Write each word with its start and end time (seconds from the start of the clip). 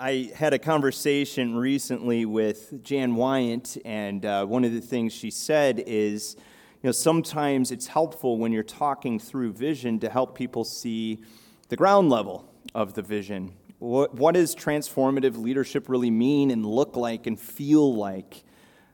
I 0.00 0.30
had 0.32 0.54
a 0.54 0.60
conversation 0.60 1.56
recently 1.56 2.24
with 2.24 2.84
Jan 2.84 3.16
Wyant, 3.16 3.76
and 3.84 4.24
uh, 4.24 4.46
one 4.46 4.62
of 4.62 4.72
the 4.72 4.80
things 4.80 5.12
she 5.12 5.32
said 5.32 5.82
is, 5.88 6.36
you 6.38 6.86
know, 6.86 6.92
sometimes 6.92 7.72
it's 7.72 7.88
helpful 7.88 8.38
when 8.38 8.52
you're 8.52 8.62
talking 8.62 9.18
through 9.18 9.54
vision 9.54 9.98
to 9.98 10.08
help 10.08 10.36
people 10.38 10.62
see 10.62 11.24
the 11.68 11.74
ground 11.74 12.10
level 12.10 12.48
of 12.76 12.94
the 12.94 13.02
vision. 13.02 13.54
What, 13.80 14.14
what 14.14 14.34
does 14.34 14.54
transformative 14.54 15.36
leadership 15.36 15.88
really 15.88 16.12
mean 16.12 16.52
and 16.52 16.64
look 16.64 16.94
like 16.94 17.26
and 17.26 17.38
feel 17.38 17.96
like? 17.96 18.44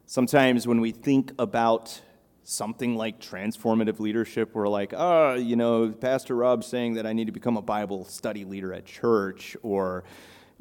Sometimes 0.07 0.67
when 0.67 0.81
we 0.81 0.91
think 0.91 1.33
about 1.39 2.01
something 2.45 2.97
like 2.97 3.21
transformative 3.21 4.01
leadership, 4.01 4.55
we're 4.55 4.69
like, 4.69 4.95
oh, 4.97 5.35
you 5.35 5.57
know, 5.57 5.91
Pastor 5.91 6.35
Rob's 6.35 6.67
saying 6.67 6.95
that 6.95 7.07
I 7.07 7.13
need 7.13 7.27
to 7.27 7.33
become 7.33 7.59
a 7.59 7.63
Bible 7.63 8.07
study 8.07 8.47
leader 8.47 8.73
at 8.73 8.87
church, 8.87 9.55
or, 9.63 10.05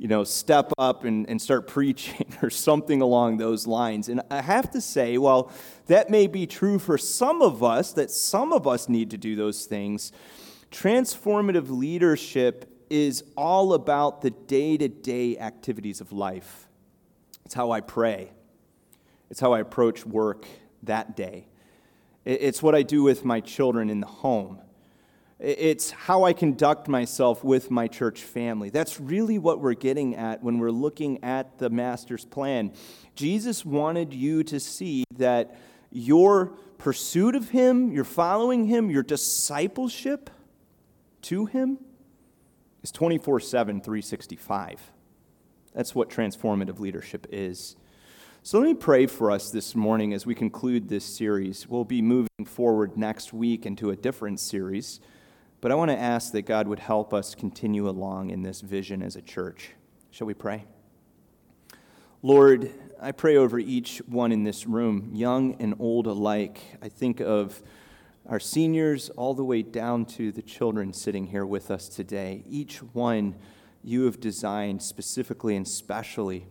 you 0.04 0.10
know, 0.10 0.26
step 0.26 0.74
up 0.78 1.06
and, 1.06 1.30
and 1.30 1.42
start 1.42 1.66
preaching, 1.66 2.26
or 2.44 2.50
something 2.50 3.02
along 3.02 3.38
those 3.38 3.66
lines. 3.66 4.10
And 4.10 4.22
I 4.30 4.42
have 4.42 4.70
to 4.72 4.82
say, 4.82 5.18
while 5.18 5.50
that 5.88 6.10
may 6.10 6.28
be 6.28 6.46
true 6.46 6.78
for 6.78 6.98
some 6.98 7.42
of 7.42 7.64
us, 7.64 7.94
that 7.94 8.12
some 8.12 8.52
of 8.52 8.68
us 8.68 8.90
need 8.90 9.12
to 9.12 9.18
do 9.18 9.38
those 9.38 9.64
things. 9.64 10.12
Transformative 10.72 11.70
leadership 11.70 12.86
is 12.90 13.24
all 13.38 13.74
about 13.74 14.20
the 14.20 14.32
day 14.32 14.76
to 14.76 14.90
day 14.90 15.38
activities 15.38 16.02
of 16.02 16.12
life. 16.12 16.68
It's 17.46 17.54
how 17.54 17.72
I 17.72 17.80
pray, 17.80 18.34
it's 19.30 19.40
how 19.40 19.54
I 19.54 19.62
approach 19.62 20.06
work 20.06 20.46
that 20.84 21.16
day. 21.16 21.48
It's 22.26 22.62
what 22.62 22.76
I 22.76 22.84
do 22.84 23.04
with 23.04 23.24
my 23.24 23.40
children 23.40 23.90
in 23.90 24.02
the 24.02 24.08
home. 24.08 24.60
It's 25.44 25.92
how 25.92 26.24
I 26.24 26.32
conduct 26.32 26.88
myself 26.88 27.44
with 27.44 27.70
my 27.70 27.90
church 27.90 28.24
family. 28.24 28.70
That's 28.70 29.02
really 29.02 29.38
what 29.38 29.60
we're 29.60 29.74
getting 29.74 30.16
at 30.16 30.42
when 30.42 30.58
we're 30.58 30.72
looking 30.72 31.22
at 31.22 31.58
the 31.58 31.70
Master's 31.70 32.24
plan. 32.24 32.72
Jesus 33.14 33.66
wanted 33.66 34.14
you 34.14 34.46
to 34.46 34.58
see 34.58 35.04
that 35.18 35.60
your 35.92 36.54
pursuit 36.78 37.36
of 37.36 37.50
Him, 37.50 37.92
your 37.92 38.06
following 38.06 38.68
Him, 38.68 38.90
your 38.90 39.04
discipleship 39.04 40.30
to 41.24 41.46
Him 41.46 41.78
is 42.82 42.92
24 42.92 43.42
7, 43.42 43.82
365. 43.82 44.92
That's 45.74 45.94
what 45.94 46.10
transformative 46.10 46.80
leadership 46.80 47.28
is. 47.30 47.76
So 48.44 48.60
let 48.60 48.68
me 48.68 48.76
pray 48.76 49.08
for 49.08 49.32
us 49.32 49.52
this 49.52 49.76
morning 49.76 50.14
as 50.14 50.26
we 50.26 50.36
conclude 50.36 50.88
this 50.88 51.06
series. 51.06 51.68
We'll 51.68 51.86
be 51.86 52.02
moving 52.02 52.46
forward 52.46 52.98
next 52.98 53.34
week 53.34 53.66
into 53.66 53.90
a 53.90 53.96
different 53.96 54.40
series, 54.40 55.00
but 55.64 55.72
I 55.72 55.76
want 55.76 55.92
to 55.92 55.98
ask 55.98 56.34
that 56.34 56.42
God 56.42 56.68
would 56.68 56.80
help 56.80 57.14
us 57.14 57.34
continue 57.34 57.88
along 57.88 58.32
in 58.32 58.42
this 58.42 58.60
vision 58.60 59.02
as 59.02 59.16
a 59.16 59.22
church. 59.22 59.70
Shall 60.12 60.28
we 60.28 60.34
pray? 60.34 60.66
Lord, 62.22 62.70
I 63.02 63.14
pray 63.14 63.38
over 63.38 63.58
each 63.58 64.00
one 64.00 64.34
in 64.34 64.44
this 64.44 64.68
room, 64.68 65.12
young 65.14 65.56
and 65.62 65.74
old 65.80 66.06
alike. 66.06 66.60
I 66.82 66.90
think 66.90 67.22
of 67.22 67.64
our 68.28 68.42
seniors 68.42 69.10
all 69.12 69.34
the 69.34 69.46
way 69.46 69.62
down 69.62 70.04
to 70.18 70.34
the 70.34 70.42
children 70.42 70.92
sitting 70.92 71.28
here 71.28 71.46
with 71.46 71.72
us 71.72 71.88
today. 71.88 72.44
Each 72.46 72.84
one 72.84 73.36
you 73.82 74.04
have 74.04 74.20
designed 74.20 74.82
specifically 74.82 75.56
and 75.56 75.66
specially 75.66 76.46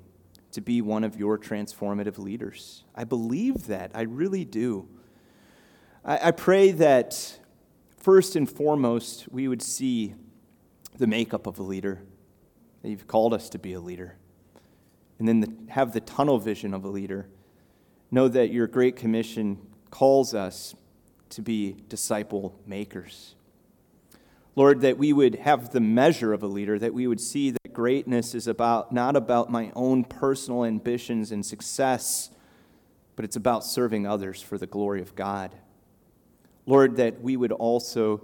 to 0.53 0.63
be 0.63 0.81
one 0.81 1.05
of 1.05 1.19
your 1.19 1.37
transformative 1.37 2.17
leaders. 2.17 2.85
I 2.95 3.05
believe 3.05 3.67
that. 3.67 3.91
I 3.93 4.05
really 4.05 4.47
do. 4.47 4.89
I, 6.03 6.29
I 6.29 6.31
pray 6.31 6.71
that 6.71 7.41
first 8.03 8.36
and 8.36 8.50
foremost, 8.50 9.27
we 9.31 9.48
would 9.48 9.62
see 9.62 10.14
the 10.98 11.06
makeup 11.06 11.47
of 11.47 11.58
a 11.58 11.62
leader, 11.62 12.03
that 12.83 12.91
you've 12.91 13.06
called 13.06 13.33
us 13.33 13.48
to 13.50 13.58
be 13.58 13.72
a 13.72 13.81
leader, 13.81 14.17
and 15.19 15.28
then 15.28 15.41
the, 15.41 15.53
have 15.69 15.92
the 15.92 16.00
tunnel 16.00 16.39
vision 16.39 16.75
of 16.75 16.84
a 16.84 16.89
leader. 16.89 17.28
Know 18.11 18.28
that 18.28 18.50
your 18.50 18.67
Great 18.67 18.97
Commission 18.97 19.58
calls 19.91 20.34
us 20.34 20.75
to 21.30 21.41
be 21.41 21.77
disciple 21.89 22.58
makers. 22.67 23.36
Lord, 24.55 24.83
that 24.83 24.98
we 24.98 25.14
would 25.14 25.36
have 25.36 25.70
the 25.70 25.80
measure 25.80 26.35
of 26.35 26.42
a 26.42 26.46
leader, 26.46 26.79
that 26.79 26.92
we 26.92 27.07
would 27.07 27.20
see 27.20 27.51
that 27.52 27.73
greatness 27.73 28.35
is 28.35 28.46
about 28.46 28.92
not 28.92 29.17
about 29.17 29.51
my 29.51 29.73
own 29.74 30.05
personal 30.05 30.64
ambitions 30.64 31.33
and 31.33 31.46
success, 31.46 32.30
but 33.17 33.24
it's 33.24 33.36
about 33.36 33.64
serving 33.64 34.07
others 34.07 34.42
for 34.42 34.58
the 34.58 34.67
glory 34.67 35.01
of 35.01 35.14
God. 35.14 35.55
Lord, 36.67 36.96
that 36.96 37.20
we 37.20 37.36
would 37.36 37.52
also 37.52 38.23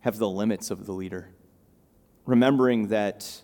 have 0.00 0.18
the 0.18 0.28
limits 0.28 0.70
of 0.70 0.86
the 0.86 0.92
leader, 0.92 1.30
remembering 2.26 2.88
that 2.88 3.42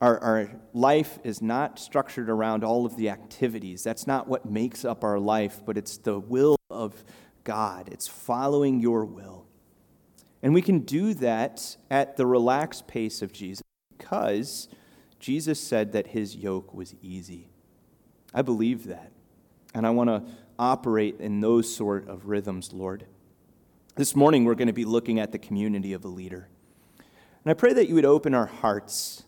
our, 0.00 0.18
our 0.18 0.50
life 0.72 1.18
is 1.24 1.40
not 1.40 1.78
structured 1.78 2.28
around 2.28 2.62
all 2.64 2.84
of 2.84 2.96
the 2.96 3.08
activities. 3.08 3.82
That's 3.82 4.06
not 4.06 4.28
what 4.28 4.44
makes 4.44 4.84
up 4.84 5.02
our 5.02 5.18
life, 5.18 5.62
but 5.64 5.78
it's 5.78 5.96
the 5.96 6.18
will 6.18 6.56
of 6.70 7.04
God. 7.44 7.88
It's 7.90 8.08
following 8.08 8.80
your 8.80 9.04
will. 9.04 9.46
And 10.42 10.52
we 10.52 10.60
can 10.60 10.80
do 10.80 11.14
that 11.14 11.76
at 11.90 12.16
the 12.16 12.26
relaxed 12.26 12.86
pace 12.86 13.22
of 13.22 13.32
Jesus 13.32 13.62
because 13.96 14.68
Jesus 15.18 15.58
said 15.58 15.92
that 15.92 16.08
his 16.08 16.36
yoke 16.36 16.74
was 16.74 16.94
easy. 17.00 17.48
I 18.34 18.42
believe 18.42 18.84
that. 18.84 19.10
And 19.72 19.86
I 19.86 19.90
want 19.90 20.10
to 20.10 20.22
operate 20.58 21.18
in 21.18 21.40
those 21.40 21.74
sort 21.74 22.08
of 22.08 22.26
rhythms, 22.26 22.74
Lord. 22.74 23.06
This 23.96 24.16
morning, 24.16 24.44
we're 24.44 24.56
going 24.56 24.66
to 24.66 24.72
be 24.72 24.84
looking 24.84 25.20
at 25.20 25.30
the 25.30 25.38
community 25.38 25.92
of 25.92 26.04
a 26.04 26.08
leader. 26.08 26.48
And 26.98 27.50
I 27.50 27.54
pray 27.54 27.72
that 27.74 27.88
you 27.88 27.94
would 27.94 28.04
open 28.04 28.34
our 28.34 28.46
hearts 28.46 29.22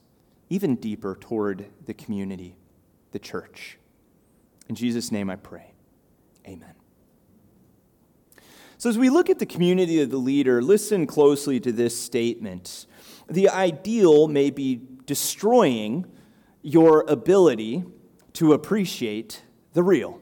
even 0.51 0.75
deeper 0.75 1.17
toward 1.21 1.67
the 1.85 1.95
community, 1.95 2.57
the 3.13 3.21
church. 3.21 3.79
In 4.69 4.75
Jesus' 4.75 5.13
name 5.13 5.31
I 5.31 5.37
pray. 5.37 5.73
Amen. 6.49 6.75
So, 8.77 8.91
as 8.91 8.99
we 8.99 9.09
look 9.09 9.31
at 9.31 9.39
the 9.39 9.47
community 9.47 10.01
of 10.03 10.11
the 10.11 10.17
leader, 10.17 10.61
listen 10.61 11.07
closely 11.07 11.61
to 11.61 11.71
this 11.71 11.99
statement. 11.99 12.87
The 13.29 13.49
ideal 13.49 14.27
may 14.27 14.51
be 14.51 14.81
destroying 15.05 16.07
your 16.63 17.05
ability 17.07 17.85
to 18.33 18.53
appreciate 18.53 19.43
the 19.75 19.85
real. 19.85 20.21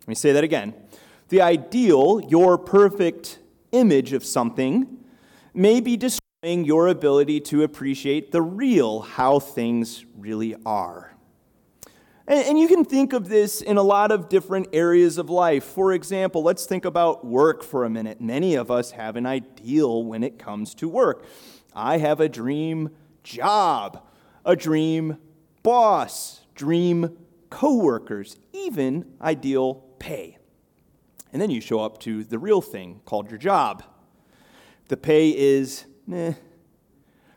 Let 0.00 0.08
me 0.08 0.14
say 0.14 0.32
that 0.32 0.44
again. 0.44 0.74
The 1.30 1.40
ideal, 1.40 2.20
your 2.28 2.58
perfect 2.58 3.38
image 3.72 4.12
of 4.12 4.24
something, 4.24 4.98
may 5.54 5.80
be 5.80 5.96
destroying 5.96 6.64
your 6.64 6.88
ability 6.88 7.40
to 7.40 7.62
appreciate 7.62 8.32
the 8.32 8.42
real, 8.42 9.00
how 9.00 9.38
things 9.38 10.04
really 10.16 10.54
are. 10.64 11.12
And, 12.26 12.58
you 12.58 12.68
can 12.68 12.84
think 12.84 13.12
of 13.12 13.28
this 13.28 13.60
in 13.60 13.76
a 13.76 13.82
lot 13.82 14.12
of 14.12 14.28
different 14.28 14.68
areas 14.72 15.18
of 15.18 15.28
life. 15.28 15.64
For 15.64 15.92
example, 15.92 16.42
let's 16.42 16.66
think 16.66 16.84
about 16.84 17.26
work 17.26 17.64
for 17.64 17.84
a 17.84 17.90
minute. 17.90 18.20
Many 18.20 18.54
of 18.54 18.70
us 18.70 18.92
have 18.92 19.16
an 19.16 19.26
ideal 19.26 20.04
when 20.04 20.22
it 20.22 20.38
comes 20.38 20.74
to 20.76 20.88
work. 20.88 21.26
I 21.74 21.98
have 21.98 22.20
a 22.20 22.28
dream 22.28 22.90
job, 23.24 24.06
a 24.44 24.54
dream 24.54 25.18
boss, 25.62 26.42
dream 26.54 27.18
coworkers, 27.50 28.38
even 28.52 29.12
ideal 29.20 29.74
pay. 29.98 30.38
And 31.32 31.40
then 31.40 31.50
you 31.50 31.60
show 31.60 31.80
up 31.80 31.98
to 32.00 32.24
the 32.24 32.38
real 32.38 32.60
thing 32.60 33.00
called 33.04 33.30
your 33.30 33.38
job. 33.38 33.82
The 34.88 34.96
pay 34.96 35.30
is, 35.30 35.86
eh, 36.12 36.34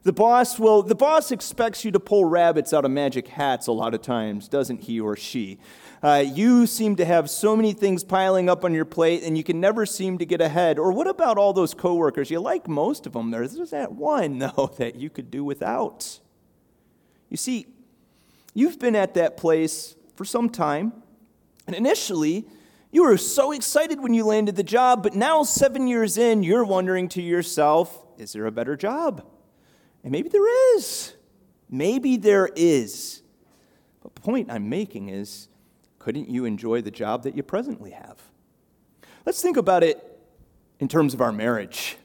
the 0.03 0.13
boss, 0.13 0.59
well, 0.59 0.83
the 0.83 0.95
boss 0.95 1.31
expects 1.31 1.83
you 1.85 1.91
to 1.91 1.99
pull 1.99 2.25
rabbits 2.25 2.73
out 2.73 2.85
of 2.85 2.91
magic 2.91 3.27
hats 3.27 3.67
a 3.67 3.71
lot 3.71 3.93
of 3.93 4.01
times, 4.01 4.47
doesn't 4.47 4.81
he 4.81 4.99
or 4.99 5.15
she? 5.15 5.59
Uh, 6.03 6.23
you 6.25 6.67
seem 6.67 6.95
to 6.97 7.05
have 7.05 7.29
so 7.29 7.55
many 7.55 7.73
things 7.73 8.03
piling 8.03 8.47
up 8.49 8.63
on 8.63 8.73
your 8.73 8.85
plate 8.85 9.23
and 9.23 9.35
you 9.35 9.43
can 9.43 9.59
never 9.59 9.85
seem 9.85 10.19
to 10.19 10.25
get 10.25 10.41
ahead. 10.41 10.77
Or 10.77 10.91
what 10.91 11.07
about 11.07 11.39
all 11.39 11.53
those 11.53 11.73
coworkers? 11.73 12.29
You 12.29 12.39
like 12.39 12.67
most 12.67 13.07
of 13.07 13.13
them. 13.13 13.31
There's 13.31 13.55
just 13.55 13.71
that 13.71 13.93
one, 13.93 14.37
though, 14.39 14.71
that 14.77 14.95
you 14.95 15.09
could 15.09 15.31
do 15.31 15.43
without. 15.43 16.19
You 17.29 17.37
see, 17.37 17.65
you've 18.53 18.77
been 18.77 18.95
at 18.95 19.15
that 19.15 19.37
place 19.37 19.95
for 20.15 20.25
some 20.25 20.49
time, 20.49 20.93
and 21.65 21.75
initially, 21.75 22.45
you 22.95 23.03
were 23.03 23.17
so 23.17 23.51
excited 23.51 23.99
when 23.99 24.13
you 24.13 24.25
landed 24.25 24.55
the 24.55 24.63
job, 24.63 25.03
but 25.03 25.13
now, 25.13 25.43
seven 25.43 25.85
years 25.85 26.17
in, 26.17 26.43
you're 26.43 26.63
wondering 26.63 27.09
to 27.09 27.21
yourself, 27.21 28.05
is 28.17 28.31
there 28.31 28.45
a 28.45 28.51
better 28.53 28.77
job? 28.77 29.21
And 30.03 30.13
maybe 30.13 30.29
there 30.29 30.77
is. 30.77 31.13
Maybe 31.69 32.15
there 32.15 32.49
is. 32.55 33.21
But 34.01 34.15
the 34.15 34.21
point 34.21 34.49
I'm 34.49 34.69
making 34.69 35.09
is 35.09 35.49
couldn't 35.99 36.29
you 36.29 36.45
enjoy 36.45 36.81
the 36.83 36.91
job 36.91 37.23
that 37.23 37.35
you 37.35 37.43
presently 37.43 37.91
have? 37.91 38.21
Let's 39.25 39.41
think 39.41 39.57
about 39.57 39.83
it 39.83 40.01
in 40.79 40.87
terms 40.87 41.13
of 41.13 41.19
our 41.19 41.33
marriage. 41.33 41.97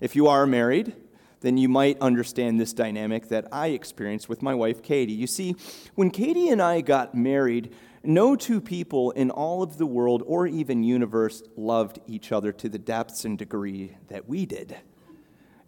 If 0.00 0.16
you 0.16 0.26
are 0.26 0.48
married, 0.48 0.96
then 1.42 1.58
you 1.58 1.68
might 1.68 2.00
understand 2.00 2.58
this 2.58 2.72
dynamic 2.72 3.28
that 3.28 3.46
I 3.52 3.68
experienced 3.68 4.28
with 4.28 4.42
my 4.42 4.54
wife, 4.54 4.82
Katie. 4.82 5.12
You 5.12 5.28
see, 5.28 5.54
when 5.94 6.10
Katie 6.10 6.48
and 6.48 6.60
I 6.60 6.80
got 6.80 7.14
married, 7.14 7.72
no 8.06 8.36
two 8.36 8.60
people 8.60 9.10
in 9.12 9.30
all 9.30 9.62
of 9.62 9.78
the 9.78 9.86
world 9.86 10.22
or 10.26 10.46
even 10.46 10.82
universe 10.82 11.42
loved 11.56 11.98
each 12.06 12.32
other 12.32 12.52
to 12.52 12.68
the 12.68 12.78
depths 12.78 13.24
and 13.24 13.38
degree 13.38 13.96
that 14.08 14.28
we 14.28 14.46
did. 14.46 14.76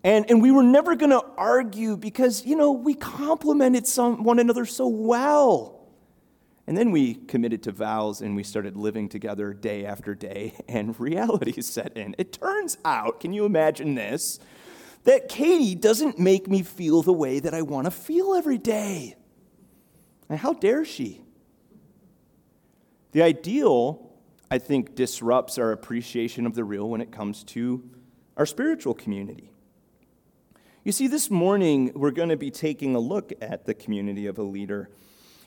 And, 0.04 0.30
and 0.30 0.40
we 0.40 0.50
were 0.50 0.62
never 0.62 0.94
going 0.94 1.10
to 1.10 1.24
argue 1.36 1.96
because, 1.96 2.46
you 2.46 2.56
know, 2.56 2.72
we 2.72 2.94
complemented 2.94 3.86
some, 3.86 4.22
one 4.22 4.38
another 4.38 4.64
so 4.64 4.86
well. 4.86 5.78
And 6.66 6.76
then 6.76 6.90
we 6.90 7.14
committed 7.14 7.62
to 7.64 7.72
vows 7.72 8.20
and 8.20 8.36
we 8.36 8.42
started 8.42 8.76
living 8.76 9.08
together 9.08 9.54
day 9.54 9.86
after 9.86 10.14
day, 10.14 10.54
and 10.68 10.98
reality 11.00 11.60
set 11.62 11.96
in. 11.96 12.14
It 12.18 12.32
turns 12.32 12.78
out, 12.84 13.20
can 13.20 13.32
you 13.32 13.44
imagine 13.44 13.94
this? 13.94 14.38
That 15.04 15.28
Katie 15.28 15.74
doesn't 15.74 16.18
make 16.18 16.48
me 16.48 16.62
feel 16.62 17.02
the 17.02 17.12
way 17.12 17.40
that 17.40 17.54
I 17.54 17.62
want 17.62 17.86
to 17.86 17.90
feel 17.90 18.34
every 18.34 18.58
day. 18.58 19.16
And 20.28 20.38
how 20.38 20.52
dare 20.52 20.84
she? 20.84 21.22
The 23.12 23.22
ideal, 23.22 24.10
I 24.50 24.58
think, 24.58 24.94
disrupts 24.94 25.58
our 25.58 25.72
appreciation 25.72 26.46
of 26.46 26.54
the 26.54 26.64
real 26.64 26.88
when 26.88 27.00
it 27.00 27.10
comes 27.10 27.42
to 27.44 27.88
our 28.36 28.46
spiritual 28.46 28.94
community. 28.94 29.50
You 30.84 30.92
see, 30.92 31.06
this 31.06 31.30
morning 31.30 31.92
we're 31.94 32.12
going 32.12 32.28
to 32.28 32.36
be 32.36 32.50
taking 32.50 32.94
a 32.94 33.00
look 33.00 33.32
at 33.40 33.66
the 33.66 33.74
community 33.74 34.26
of 34.26 34.38
a 34.38 34.42
leader. 34.42 34.90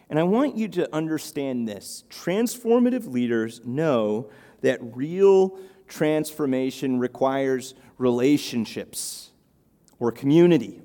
And 0.10 0.19
I 0.19 0.24
want 0.24 0.58
you 0.58 0.68
to 0.69 0.94
understand 0.94 1.68
this 1.68 2.04
transformative 2.10 3.08
leaders 3.08 3.62
know 3.63 4.30
that 4.62 4.80
real 4.96 5.58
transformation 5.88 7.00
requires 7.00 7.74
relationships 7.98 9.31
or 10.00 10.12
community. 10.12 10.81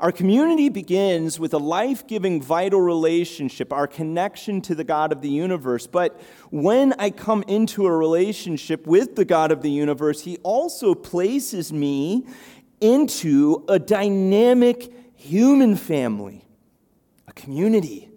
Our 0.00 0.12
community 0.12 0.70
begins 0.70 1.38
with 1.38 1.52
a 1.52 1.58
life 1.58 2.06
giving, 2.06 2.40
vital 2.40 2.80
relationship, 2.80 3.70
our 3.70 3.86
connection 3.86 4.62
to 4.62 4.74
the 4.74 4.82
God 4.82 5.12
of 5.12 5.20
the 5.20 5.28
universe. 5.28 5.86
But 5.86 6.18
when 6.50 6.94
I 6.98 7.10
come 7.10 7.44
into 7.46 7.86
a 7.86 7.94
relationship 7.94 8.86
with 8.86 9.14
the 9.14 9.26
God 9.26 9.52
of 9.52 9.60
the 9.60 9.70
universe, 9.70 10.22
He 10.22 10.38
also 10.38 10.94
places 10.94 11.70
me 11.70 12.26
into 12.80 13.62
a 13.68 13.78
dynamic 13.78 14.90
human 15.16 15.76
family 15.76 16.46
a 17.28 17.32
community 17.34 18.08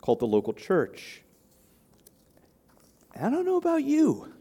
called 0.00 0.20
the 0.20 0.26
local 0.26 0.52
church. 0.52 1.22
I 3.20 3.28
don't 3.28 3.44
know 3.44 3.56
about 3.56 3.82
you, 3.82 4.32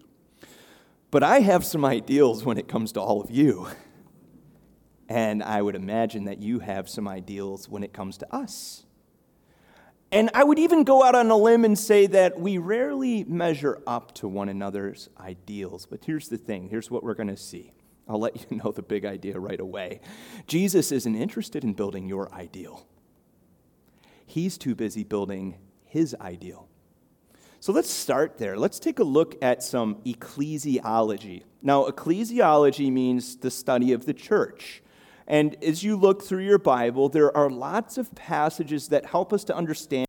but 1.10 1.24
I 1.24 1.40
have 1.40 1.66
some 1.66 1.84
ideals 1.84 2.46
when 2.46 2.60
it 2.60 2.68
comes 2.68 2.92
to 2.92 3.02
all 3.02 3.22
of 3.22 3.32
you. 3.32 3.68
And 5.10 5.42
I 5.42 5.62
would 5.62 5.76
imagine 5.76 6.26
that 6.26 6.40
you 6.40 6.60
have 6.60 6.88
some 6.88 7.08
ideals 7.08 7.68
when 7.68 7.84
it 7.84 7.92
comes 7.92 8.20
to 8.20 8.34
us. 8.34 8.86
And 10.12 10.30
I 10.36 10.44
would 10.44 10.60
even 10.60 10.84
go 10.84 11.04
out 11.04 11.16
on 11.16 11.30
a 11.30 11.36
limb 11.36 11.66
and 11.66 11.78
say 11.78 12.06
that 12.08 12.40
we 12.40 12.60
rarely 12.60 13.24
measure 13.24 13.82
up 13.86 14.14
to 14.16 14.28
one 14.28 14.50
another's 14.50 15.10
ideals. 15.20 15.88
But 15.88 16.06
here's 16.06 16.30
the 16.30 16.38
thing 16.38 16.70
here's 16.70 16.90
what 16.90 17.04
we're 17.04 17.16
going 17.16 17.28
to 17.28 17.38
see. 17.38 17.74
I'll 18.08 18.20
let 18.20 18.52
you 18.52 18.58
know 18.64 18.72
the 18.72 18.84
big 18.84 19.04
idea 19.04 19.40
right 19.40 19.60
away. 19.60 20.02
Jesus 20.48 20.92
isn't 20.92 21.16
interested 21.16 21.64
in 21.64 21.74
building 21.74 22.08
your 22.08 22.32
ideal. 22.34 22.88
He's 24.28 24.60
too 24.60 24.76
busy 24.76 25.04
building 25.04 25.58
his 25.86 26.16
ideal. 26.22 26.68
So 27.60 27.74
let's 27.74 27.90
start 27.90 28.38
there. 28.38 28.58
Let's 28.58 28.80
take 28.80 29.00
a 29.00 29.04
look 29.04 29.36
at 29.44 29.64
some 29.64 29.96
ecclesiology. 30.06 31.44
Now, 31.62 31.86
ecclesiology 31.86 32.92
means 32.92 33.38
the 33.38 33.52
study 33.52 33.92
of 33.92 34.06
the 34.06 34.14
church. 34.14 34.82
And 35.30 35.56
as 35.64 35.84
you 35.84 35.96
look 35.96 36.24
through 36.24 36.44
your 36.44 36.58
Bible, 36.58 37.08
there 37.08 37.36
are 37.38 37.52
lots 37.52 38.00
of 38.00 38.14
passages 38.16 38.88
that 38.88 39.06
help 39.06 39.32
us 39.32 39.44
to 39.44 39.56
understand 39.56 40.08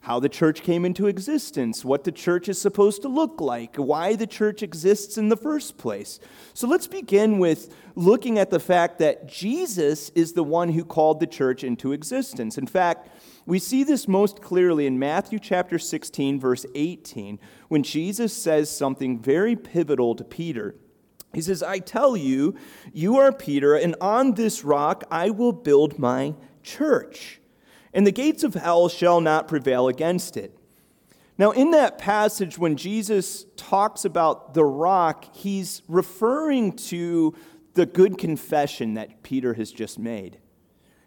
how 0.00 0.18
the 0.20 0.28
church 0.30 0.62
came 0.62 0.86
into 0.86 1.06
existence, 1.06 1.84
what 1.84 2.04
the 2.04 2.12
church 2.12 2.48
is 2.48 2.58
supposed 2.58 3.02
to 3.02 3.08
look 3.08 3.42
like, 3.42 3.76
why 3.76 4.16
the 4.16 4.26
church 4.26 4.62
exists 4.62 5.18
in 5.18 5.28
the 5.28 5.36
first 5.36 5.76
place. 5.76 6.18
So 6.54 6.66
let's 6.66 6.86
begin 6.86 7.38
with 7.38 7.76
looking 7.94 8.38
at 8.38 8.50
the 8.50 8.58
fact 8.58 8.98
that 9.00 9.28
Jesus 9.28 10.08
is 10.10 10.32
the 10.32 10.42
one 10.42 10.70
who 10.70 10.84
called 10.84 11.20
the 11.20 11.26
church 11.26 11.62
into 11.62 11.92
existence. 11.92 12.56
In 12.56 12.66
fact, 12.66 13.10
we 13.44 13.58
see 13.58 13.84
this 13.84 14.08
most 14.08 14.40
clearly 14.40 14.86
in 14.86 14.98
Matthew 14.98 15.38
chapter 15.38 15.78
16, 15.78 16.40
verse 16.40 16.64
18, 16.74 17.38
when 17.68 17.82
Jesus 17.82 18.32
says 18.34 18.74
something 18.74 19.18
very 19.18 19.56
pivotal 19.56 20.14
to 20.14 20.24
Peter. 20.24 20.74
He 21.34 21.42
says, 21.42 21.62
I 21.62 21.78
tell 21.78 22.16
you, 22.16 22.54
you 22.92 23.16
are 23.16 23.32
Peter, 23.32 23.74
and 23.74 23.96
on 24.00 24.34
this 24.34 24.64
rock 24.64 25.04
I 25.10 25.30
will 25.30 25.52
build 25.52 25.98
my 25.98 26.34
church, 26.62 27.40
and 27.92 28.06
the 28.06 28.12
gates 28.12 28.42
of 28.42 28.54
hell 28.54 28.88
shall 28.88 29.20
not 29.20 29.48
prevail 29.48 29.88
against 29.88 30.36
it. 30.36 30.56
Now, 31.36 31.50
in 31.50 31.72
that 31.72 31.98
passage, 31.98 32.58
when 32.58 32.76
Jesus 32.76 33.46
talks 33.56 34.04
about 34.04 34.54
the 34.54 34.64
rock, 34.64 35.34
he's 35.34 35.82
referring 35.88 36.72
to 36.76 37.34
the 37.74 37.86
good 37.86 38.18
confession 38.18 38.94
that 38.94 39.24
Peter 39.24 39.54
has 39.54 39.72
just 39.72 39.98
made. 39.98 40.38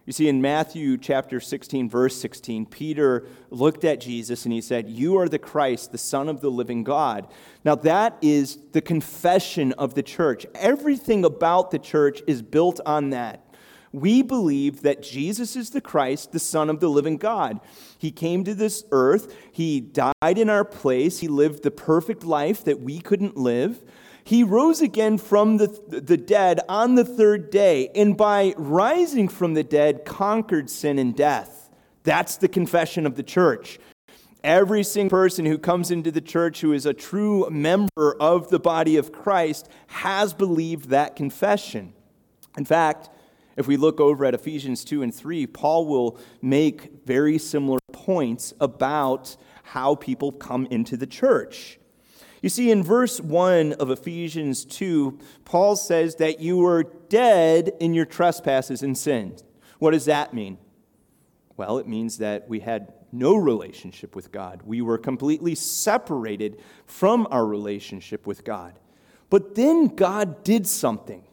You 0.07 0.13
see, 0.13 0.29
in 0.29 0.41
Matthew 0.41 0.97
chapter 0.97 1.41
16, 1.41 1.89
verse 1.89 2.15
16, 2.15 2.67
Peter 2.67 3.27
looked 3.49 3.83
at 3.83 3.99
Jesus 3.99 4.45
and 4.45 4.53
he 4.53 4.61
said, 4.61 4.87
You 4.87 5.17
are 5.17 5.27
the 5.27 5.37
Christ, 5.37 5.91
the 5.91 5.97
Son 5.97 6.29
of 6.29 6.39
the 6.39 6.49
living 6.49 6.85
God. 6.85 7.27
Now, 7.65 7.75
that 7.75 8.17
is 8.21 8.57
the 8.71 8.81
confession 8.81 9.73
of 9.73 9.95
the 9.95 10.03
church. 10.03 10.45
Everything 10.55 11.25
about 11.25 11.71
the 11.71 11.77
church 11.77 12.21
is 12.25 12.41
built 12.41 12.79
on 12.85 13.09
that. 13.09 13.53
We 13.91 14.21
believe 14.21 14.81
that 14.83 15.03
Jesus 15.03 15.57
is 15.57 15.71
the 15.71 15.81
Christ, 15.81 16.31
the 16.31 16.39
Son 16.39 16.69
of 16.69 16.79
the 16.79 16.89
living 16.89 17.17
God. 17.17 17.59
He 17.97 18.11
came 18.11 18.45
to 18.45 18.55
this 18.55 18.85
earth, 18.91 19.35
He 19.51 19.81
died 19.81 20.37
in 20.37 20.49
our 20.49 20.63
place, 20.63 21.19
He 21.19 21.27
lived 21.27 21.63
the 21.63 21.71
perfect 21.71 22.23
life 22.23 22.63
that 22.63 22.79
we 22.79 22.99
couldn't 22.99 23.35
live. 23.35 23.83
He 24.27 24.43
rose 24.43 24.81
again 24.81 25.19
from 25.19 25.55
the, 25.55 25.67
the 25.87 26.17
dead 26.17 26.59
on 26.67 26.95
the 26.95 27.05
third 27.05 27.49
day, 27.49 27.87
and 27.95 28.17
by 28.17 28.53
rising 28.57 29.29
from 29.29 29.53
the 29.53 29.63
dead, 29.63 30.03
conquered 30.03 30.69
sin 30.69 30.99
and 30.99 31.15
death. 31.15 31.69
That's 32.03 32.35
the 32.35 32.49
confession 32.49 33.05
of 33.05 33.15
the 33.15 33.23
church. 33.23 33.79
Every 34.43 34.83
single 34.83 35.17
person 35.17 35.45
who 35.45 35.57
comes 35.57 35.91
into 35.91 36.11
the 36.11 36.19
church 36.19 36.59
who 36.59 36.73
is 36.73 36.85
a 36.85 36.93
true 36.93 37.49
member 37.49 38.17
of 38.19 38.49
the 38.49 38.59
body 38.59 38.97
of 38.97 39.13
Christ 39.13 39.69
has 39.87 40.33
believed 40.33 40.89
that 40.89 41.15
confession. 41.15 41.93
In 42.57 42.65
fact, 42.65 43.09
if 43.55 43.65
we 43.65 43.77
look 43.77 44.01
over 44.01 44.25
at 44.25 44.33
Ephesians 44.33 44.83
2 44.83 45.03
and 45.03 45.15
3, 45.15 45.47
Paul 45.47 45.85
will 45.85 46.19
make 46.41 47.05
very 47.05 47.37
similar 47.37 47.79
points 47.93 48.53
about 48.59 49.37
how 49.63 49.95
people 49.95 50.33
come 50.33 50.65
into 50.65 50.97
the 50.97 51.07
church. 51.07 51.79
You 52.41 52.49
see, 52.49 52.71
in 52.71 52.83
verse 52.83 53.19
1 53.19 53.73
of 53.73 53.89
Ephesians 53.89 54.63
2, 54.65 55.17
Paul 55.45 55.75
says 55.75 56.15
that 56.15 56.39
you 56.39 56.57
were 56.57 56.83
dead 57.09 57.71
in 57.79 57.93
your 57.93 58.05
trespasses 58.05 58.83
and 58.83 58.97
sins. 58.97 59.43
What 59.79 59.91
does 59.91 60.05
that 60.05 60.33
mean? 60.33 60.57
Well, 61.55 61.79
it 61.79 61.87
means 61.87 62.19
that 62.19 62.47
we 62.47 62.59
had 62.59 62.93
no 63.11 63.35
relationship 63.35 64.15
with 64.15 64.31
God. 64.31 64.61
We 64.63 64.81
were 64.81 64.97
completely 64.97 65.55
separated 65.55 66.61
from 66.85 67.27
our 67.31 67.45
relationship 67.45 68.27
with 68.27 68.43
God. 68.43 68.79
But 69.29 69.55
then 69.55 69.87
God 69.87 70.43
did 70.43 70.67
something. 70.67 71.23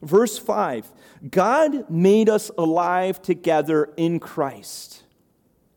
Verse 0.00 0.38
5 0.38 0.90
God 1.30 1.90
made 1.90 2.28
us 2.28 2.50
alive 2.56 3.20
together 3.20 3.92
in 3.96 4.20
Christ. 4.20 5.01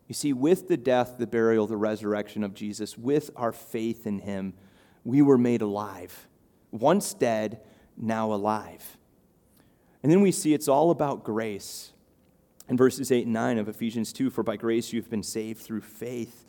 You 0.07 0.13
see, 0.13 0.33
with 0.33 0.67
the 0.67 0.77
death, 0.77 1.15
the 1.17 1.27
burial, 1.27 1.65
the 1.65 1.77
resurrection 1.77 2.43
of 2.43 2.53
Jesus, 2.53 2.97
with 2.97 3.31
our 3.35 3.51
faith 3.51 4.05
in 4.05 4.19
him, 4.19 4.53
we 5.03 5.21
were 5.21 5.37
made 5.37 5.61
alive. 5.61 6.27
Once 6.71 7.13
dead, 7.13 7.61
now 7.97 8.31
alive. 8.31 8.97
And 10.03 10.11
then 10.11 10.21
we 10.21 10.31
see 10.31 10.53
it's 10.53 10.67
all 10.67 10.91
about 10.91 11.23
grace. 11.23 11.91
In 12.67 12.77
verses 12.77 13.11
8 13.11 13.25
and 13.25 13.33
9 13.33 13.57
of 13.57 13.69
Ephesians 13.69 14.13
2 14.13 14.29
For 14.29 14.43
by 14.43 14.57
grace 14.57 14.93
you've 14.93 15.09
been 15.09 15.23
saved 15.23 15.61
through 15.61 15.81
faith, 15.81 16.45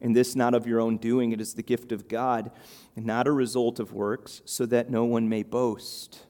and 0.00 0.14
this 0.14 0.34
not 0.34 0.54
of 0.54 0.66
your 0.66 0.80
own 0.80 0.96
doing, 0.96 1.32
it 1.32 1.40
is 1.40 1.54
the 1.54 1.62
gift 1.62 1.92
of 1.92 2.08
God, 2.08 2.50
and 2.96 3.04
not 3.04 3.26
a 3.26 3.32
result 3.32 3.80
of 3.80 3.92
works, 3.92 4.42
so 4.44 4.64
that 4.66 4.90
no 4.90 5.04
one 5.04 5.28
may 5.28 5.42
boast. 5.42 6.26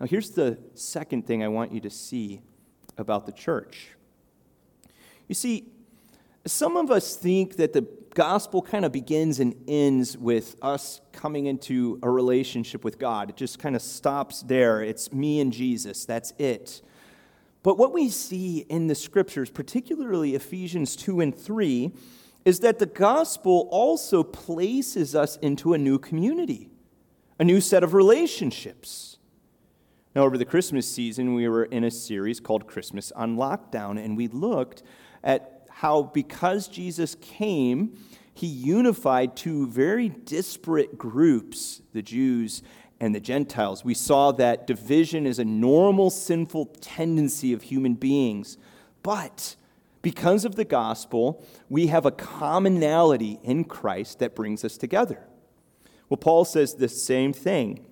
Now, 0.00 0.06
here's 0.06 0.30
the 0.30 0.58
second 0.74 1.26
thing 1.26 1.42
I 1.42 1.48
want 1.48 1.72
you 1.72 1.80
to 1.80 1.90
see 1.90 2.40
about 2.96 3.26
the 3.26 3.32
church 3.32 3.90
you 5.28 5.34
see, 5.34 5.66
some 6.46 6.76
of 6.76 6.90
us 6.90 7.16
think 7.16 7.56
that 7.56 7.72
the 7.72 7.86
gospel 8.14 8.62
kind 8.62 8.84
of 8.84 8.90
begins 8.90 9.38
and 9.38 9.54
ends 9.68 10.16
with 10.16 10.56
us 10.62 11.00
coming 11.12 11.46
into 11.46 11.98
a 12.02 12.10
relationship 12.10 12.84
with 12.84 12.98
God. 12.98 13.30
It 13.30 13.36
just 13.36 13.58
kind 13.58 13.76
of 13.76 13.82
stops 13.82 14.42
there. 14.42 14.82
It's 14.82 15.12
me 15.12 15.40
and 15.40 15.52
Jesus. 15.52 16.04
That's 16.04 16.32
it. 16.38 16.82
But 17.62 17.76
what 17.76 17.92
we 17.92 18.08
see 18.08 18.60
in 18.68 18.86
the 18.86 18.94
scriptures, 18.94 19.50
particularly 19.50 20.34
Ephesians 20.34 20.96
2 20.96 21.20
and 21.20 21.36
3, 21.36 21.92
is 22.44 22.60
that 22.60 22.78
the 22.78 22.86
gospel 22.86 23.68
also 23.70 24.22
places 24.22 25.14
us 25.14 25.36
into 25.38 25.74
a 25.74 25.78
new 25.78 25.98
community, 25.98 26.70
a 27.38 27.44
new 27.44 27.60
set 27.60 27.84
of 27.84 27.94
relationships. 27.94 29.18
Now, 30.14 30.24
over 30.24 30.38
the 30.38 30.44
Christmas 30.44 30.90
season, 30.90 31.34
we 31.34 31.48
were 31.48 31.64
in 31.64 31.84
a 31.84 31.90
series 31.90 32.40
called 32.40 32.66
Christmas 32.66 33.12
on 33.12 33.36
Lockdown, 33.36 34.02
and 34.02 34.16
we 34.16 34.28
looked 34.28 34.82
at 35.22 35.66
how 35.70 36.02
because 36.02 36.68
Jesus 36.68 37.14
came, 37.20 37.98
he 38.34 38.46
unified 38.46 39.36
two 39.36 39.66
very 39.66 40.08
disparate 40.08 40.98
groups, 40.98 41.82
the 41.92 42.02
Jews 42.02 42.62
and 43.00 43.14
the 43.14 43.20
Gentiles. 43.20 43.84
We 43.84 43.94
saw 43.94 44.32
that 44.32 44.66
division 44.66 45.26
is 45.26 45.38
a 45.38 45.44
normal 45.44 46.10
sinful 46.10 46.66
tendency 46.80 47.52
of 47.52 47.62
human 47.62 47.94
beings. 47.94 48.58
But 49.02 49.56
because 50.02 50.44
of 50.44 50.56
the 50.56 50.64
gospel, 50.64 51.44
we 51.68 51.88
have 51.88 52.06
a 52.06 52.10
commonality 52.10 53.38
in 53.42 53.64
Christ 53.64 54.18
that 54.20 54.34
brings 54.34 54.64
us 54.64 54.76
together. 54.76 55.26
Well, 56.08 56.18
Paul 56.18 56.44
says 56.44 56.74
the 56.74 56.88
same 56.88 57.32
thing. 57.32 57.84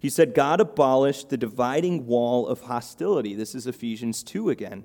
He 0.00 0.10
said, 0.10 0.34
God 0.34 0.60
abolished 0.60 1.28
the 1.28 1.36
dividing 1.36 2.06
wall 2.06 2.46
of 2.46 2.62
hostility. 2.62 3.34
This 3.34 3.54
is 3.54 3.66
Ephesians 3.66 4.22
2 4.22 4.50
again. 4.50 4.84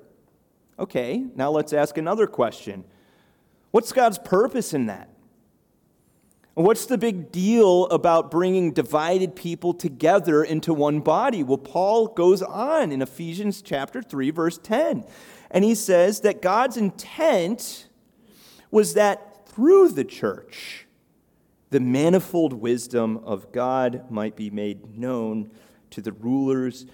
Okay, 0.81 1.23
now 1.35 1.51
let's 1.51 1.73
ask 1.73 1.99
another 1.99 2.25
question. 2.25 2.83
What's 3.69 3.91
God's 3.91 4.17
purpose 4.17 4.73
in 4.73 4.87
that? 4.87 5.09
What's 6.55 6.87
the 6.87 6.97
big 6.97 7.31
deal 7.31 7.85
about 7.85 8.31
bringing 8.31 8.73
divided 8.73 9.35
people 9.35 9.75
together 9.75 10.43
into 10.43 10.73
one 10.73 11.01
body? 11.01 11.43
Well, 11.43 11.59
Paul 11.59 12.07
goes 12.07 12.41
on 12.41 12.91
in 12.91 13.03
Ephesians 13.03 13.61
chapter 13.61 14.01
3 14.01 14.31
verse 14.31 14.57
10. 14.57 15.05
And 15.51 15.63
he 15.63 15.75
says 15.75 16.21
that 16.21 16.41
God's 16.41 16.77
intent 16.77 17.87
was 18.71 18.95
that 18.95 19.47
through 19.49 19.89
the 19.89 20.03
church 20.03 20.87
the 21.69 21.79
manifold 21.79 22.53
wisdom 22.53 23.17
of 23.23 23.51
God 23.51 24.09
might 24.09 24.35
be 24.35 24.49
made 24.49 24.97
known 24.97 25.51
to 25.91 26.01
the 26.01 26.11
rulers 26.11 26.87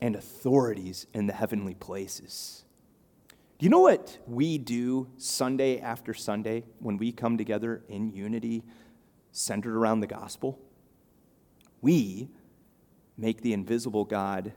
and 0.00 0.16
authorities 0.16 1.06
in 1.12 1.26
the 1.26 1.34
heavenly 1.34 1.74
places. 1.74 2.65
Do 3.58 3.64
you 3.64 3.70
know 3.70 3.80
what 3.80 4.18
we 4.26 4.58
do 4.58 5.08
Sunday 5.16 5.80
after 5.80 6.12
Sunday 6.12 6.64
when 6.78 6.98
we 6.98 7.10
come 7.10 7.38
together 7.38 7.82
in 7.88 8.10
unity 8.10 8.62
centered 9.32 9.74
around 9.74 10.00
the 10.00 10.06
gospel? 10.06 10.60
We 11.80 12.28
make 13.16 13.40
the 13.40 13.54
invisible 13.54 14.04
God 14.04 14.52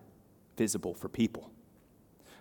visible 0.57 0.93
for 0.93 1.07
people. 1.07 1.49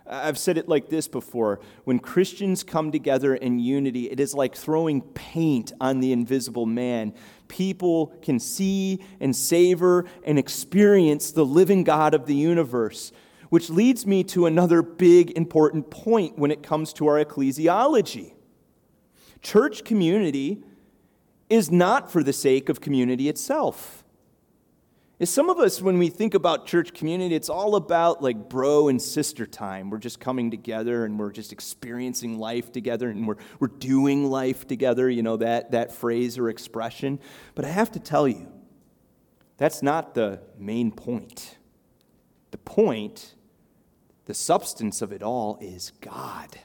I've 0.05 0.37
said 0.37 0.57
it 0.57 0.67
like 0.67 0.89
this 0.89 1.07
before 1.07 1.61
when 1.85 1.99
Christians 1.99 2.63
come 2.63 2.91
together 2.91 3.35
in 3.35 3.59
unity, 3.59 4.09
it 4.09 4.19
is 4.19 4.33
like 4.33 4.53
throwing 4.53 5.01
paint 5.01 5.71
on 5.79 6.01
the 6.01 6.11
invisible 6.11 6.65
man. 6.65 7.13
People 7.47 8.07
can 8.21 8.37
see 8.37 9.01
and 9.21 9.33
savor 9.33 10.05
and 10.25 10.37
experience 10.37 11.31
the 11.31 11.45
living 11.45 11.85
God 11.85 12.13
of 12.13 12.25
the 12.25 12.35
universe, 12.35 13.13
which 13.49 13.69
leads 13.69 14.05
me 14.05 14.23
to 14.23 14.45
another 14.45 14.81
big 14.81 15.31
important 15.31 15.89
point 15.89 16.37
when 16.37 16.51
it 16.51 16.63
comes 16.63 16.93
to 16.93 17.07
our 17.07 17.23
ecclesiology. 17.23 18.33
Church 19.41 19.83
community 19.83 20.63
is 21.49 21.71
not 21.71 22.11
for 22.11 22.23
the 22.23 22.33
sake 22.33 22.69
of 22.69 22.79
community 22.79 23.27
itself 23.27 24.03
is 25.19 25.29
some 25.29 25.49
of 25.49 25.59
us, 25.59 25.81
when 25.81 25.99
we 25.99 26.07
think 26.07 26.33
about 26.33 26.65
church 26.65 26.93
community, 26.93 27.35
it's 27.35 27.49
all 27.49 27.75
about 27.75 28.23
like 28.23 28.47
bro 28.47 28.87
and 28.87 29.01
sister 29.01 29.45
time. 29.45 29.89
We're 29.89 29.97
just 29.97 30.21
coming 30.21 30.49
together 30.49 31.03
and 31.03 31.19
we're 31.19 31.33
just 31.33 31.51
experiencing 31.51 32.39
life 32.39 32.71
together 32.71 33.09
and 33.09 33.27
we're, 33.27 33.35
we're 33.59 33.67
doing 33.67 34.29
life 34.29 34.65
together, 34.65 35.09
you 35.09 35.21
know, 35.21 35.35
that, 35.37 35.71
that 35.71 35.91
phrase 35.91 36.37
or 36.37 36.49
expression. 36.49 37.19
But 37.53 37.65
I 37.65 37.67
have 37.67 37.91
to 37.91 37.99
tell 37.99 38.29
you, 38.29 38.49
that's 39.57 39.83
not 39.83 40.13
the 40.13 40.39
main 40.57 40.89
point. 40.89 41.57
The 42.51 42.57
point, 42.57 43.35
the 44.29 44.35
substance 44.35 45.01
of 45.01 45.11
it 45.11 45.23
all 45.23 45.57
is 45.59 45.91
God. 46.01 46.59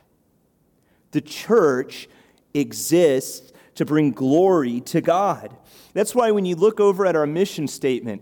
The 1.13 1.23
church 1.23 2.11
exists 2.53 3.55
to 3.77 3.87
bring 3.87 4.11
glory 4.11 4.83
to 4.83 5.01
God. 5.01 5.57
That's 5.95 6.15
why 6.15 6.31
when 6.31 6.45
you 6.45 6.57
look 6.57 6.79
over 6.79 7.07
at 7.07 7.17
our 7.17 7.27
mission 7.27 7.67
statement, 7.67 8.21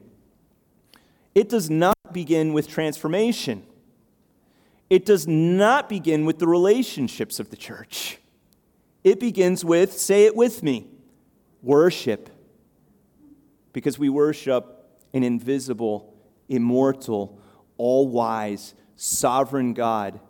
it 1.34 1.48
does 1.48 1.68
not 1.68 1.96
begin 2.12 2.52
with 2.52 2.68
transformation. 2.68 3.64
It 4.88 5.04
does 5.04 5.26
not 5.26 5.88
begin 5.88 6.24
with 6.24 6.38
the 6.38 6.46
relationships 6.46 7.40
of 7.40 7.50
the 7.50 7.56
church. 7.56 8.18
It 9.02 9.18
begins 9.18 9.64
with, 9.64 9.92
say 9.92 10.24
it 10.26 10.36
with 10.36 10.62
me, 10.62 10.86
worship. 11.64 12.30
Because 13.72 13.98
we 13.98 14.08
worship 14.08 14.86
an 15.12 15.24
invisible, 15.24 16.14
immortal, 16.48 17.40
all 17.76 18.06
wise, 18.06 18.74
sovereign 19.02 19.74
God 19.74 20.20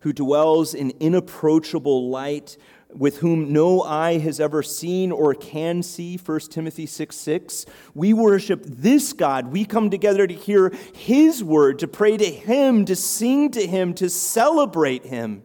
who 0.00 0.12
dwells 0.12 0.72
in 0.72 0.90
inapproachable 1.00 2.08
light, 2.08 2.56
with 2.88 3.18
whom 3.18 3.52
no 3.52 3.82
eye 3.82 4.18
has 4.18 4.40
ever 4.40 4.62
seen 4.62 5.12
or 5.12 5.34
can 5.34 5.82
see 5.82 6.16
1 6.16 6.40
timothy 6.50 6.84
6 6.84 7.16
6 7.16 7.66
we 7.94 8.12
worship 8.12 8.62
this 8.64 9.12
god. 9.12 9.46
We 9.46 9.64
come 9.64 9.90
together 9.90 10.26
to 10.26 10.34
hear 10.34 10.74
his 10.94 11.44
word 11.44 11.78
to 11.80 11.88
pray 11.88 12.16
to 12.16 12.24
him 12.24 12.84
to 12.86 12.96
sing 12.96 13.50
to 13.52 13.66
him 13.66 13.94
to 13.94 14.10
celebrate 14.10 15.06
him. 15.06 15.42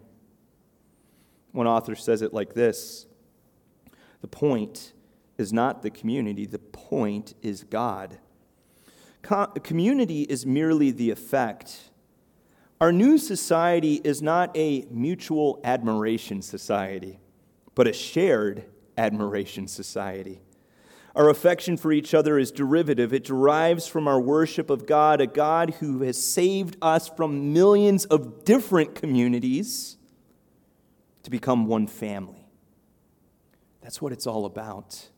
One 1.51 1.67
author 1.67 1.95
says 1.95 2.21
it 2.21 2.33
like 2.33 2.53
this 2.53 3.05
the 4.21 4.27
point 4.27 4.93
is 5.37 5.53
not 5.53 5.83
the 5.83 5.89
community 5.89 6.45
the 6.45 6.59
point 6.59 7.33
is 7.41 7.63
god. 7.63 8.17
Co- 9.21 9.47
community 9.63 10.23
is 10.23 10.45
merely 10.45 10.91
the 10.91 11.11
effect 11.11 11.91
our 12.79 12.91
new 12.91 13.17
society 13.17 14.01
is 14.03 14.21
not 14.21 14.55
a 14.55 14.85
mutual 14.91 15.59
admiration 15.63 16.41
society 16.41 17.19
but 17.77 17.87
a 17.87 17.93
shared 17.93 18.63
admiration 18.97 19.67
society. 19.67 20.41
Our 21.15 21.29
affection 21.29 21.77
for 21.77 21.91
each 21.91 22.15
other 22.15 22.39
is 22.39 22.51
derivative. 22.51 23.13
It 23.13 23.23
derives 23.23 23.85
from 23.85 24.07
our 24.07 24.19
worship 24.19 24.71
of 24.71 24.87
God, 24.87 25.21
a 25.21 25.27
God 25.27 25.75
who 25.79 26.01
has 26.01 26.19
saved 26.19 26.75
us 26.81 27.07
from 27.07 27.53
millions 27.53 28.05
of 28.05 28.43
different 28.43 28.95
communities 28.95 29.97
to 31.21 31.29
become 31.29 31.67
one 31.67 31.85
family. 31.85 32.47
That's 33.81 34.01
what 34.01 34.11
it's 34.11 34.25
all 34.25 34.45
about. 34.45 35.09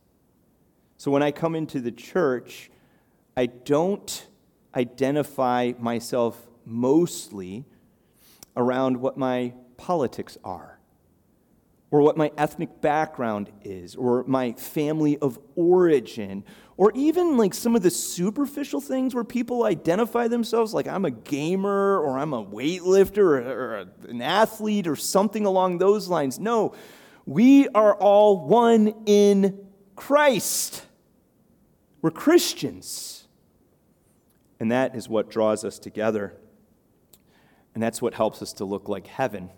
So 0.98 1.10
when 1.10 1.24
I 1.24 1.32
come 1.32 1.56
into 1.56 1.80
the 1.80 1.94
church, 1.94 2.70
I 3.38 3.46
don't 3.46 4.28
identify 4.76 5.72
myself 5.80 6.46
mostly 6.70 7.66
around 8.56 8.98
what 8.98 9.18
my 9.18 9.54
politics 9.78 10.38
are 10.44 10.80
or 11.92 12.02
what 12.02 12.18
my 12.18 12.32
ethnic 12.38 12.82
background 12.82 13.50
is, 13.64 13.96
or 13.96 14.24
my 14.28 14.52
family 14.54 15.18
of 15.18 15.40
origin, 15.56 16.44
or 16.78 16.92
even 16.94 17.36
like 17.36 17.54
some 17.54 17.76
of 17.76 17.82
the 17.82 17.90
superficial 17.90 18.80
things 18.80 19.16
where 19.16 19.24
people 19.24 19.64
identify 19.64 20.28
themselves 20.28 20.72
like 20.74 20.88
I'm 20.88 21.06
a 21.06 21.12
gamer, 21.12 22.00
or 22.00 22.20
I'm 22.20 22.34
a 22.34 22.46
weightlifter, 22.46 23.18
or, 23.18 23.40
or 23.40 23.86
an 24.08 24.22
athlete, 24.22 24.88
or 24.88 24.96
something 24.96 25.46
along 25.46 25.80
those 25.80 26.08
lines. 26.08 26.38
No, 26.38 26.76
we 27.26 27.68
are 27.70 27.96
all 27.96 28.46
one 28.46 28.94
in 29.08 29.66
Christ. 29.96 30.86
We're 32.04 32.12
Christians. 32.12 33.28
And 34.60 34.72
that 34.72 34.96
is 34.96 35.10
what 35.10 35.30
draws 35.30 35.64
us 35.64 35.80
together. 35.80 36.38
And 37.74 37.84
that's 37.84 38.02
what 38.02 38.14
helps 38.14 38.42
us 38.42 38.54
to 38.54 38.66
look 38.66 38.90
like 38.90 39.08
heaven 39.08 39.50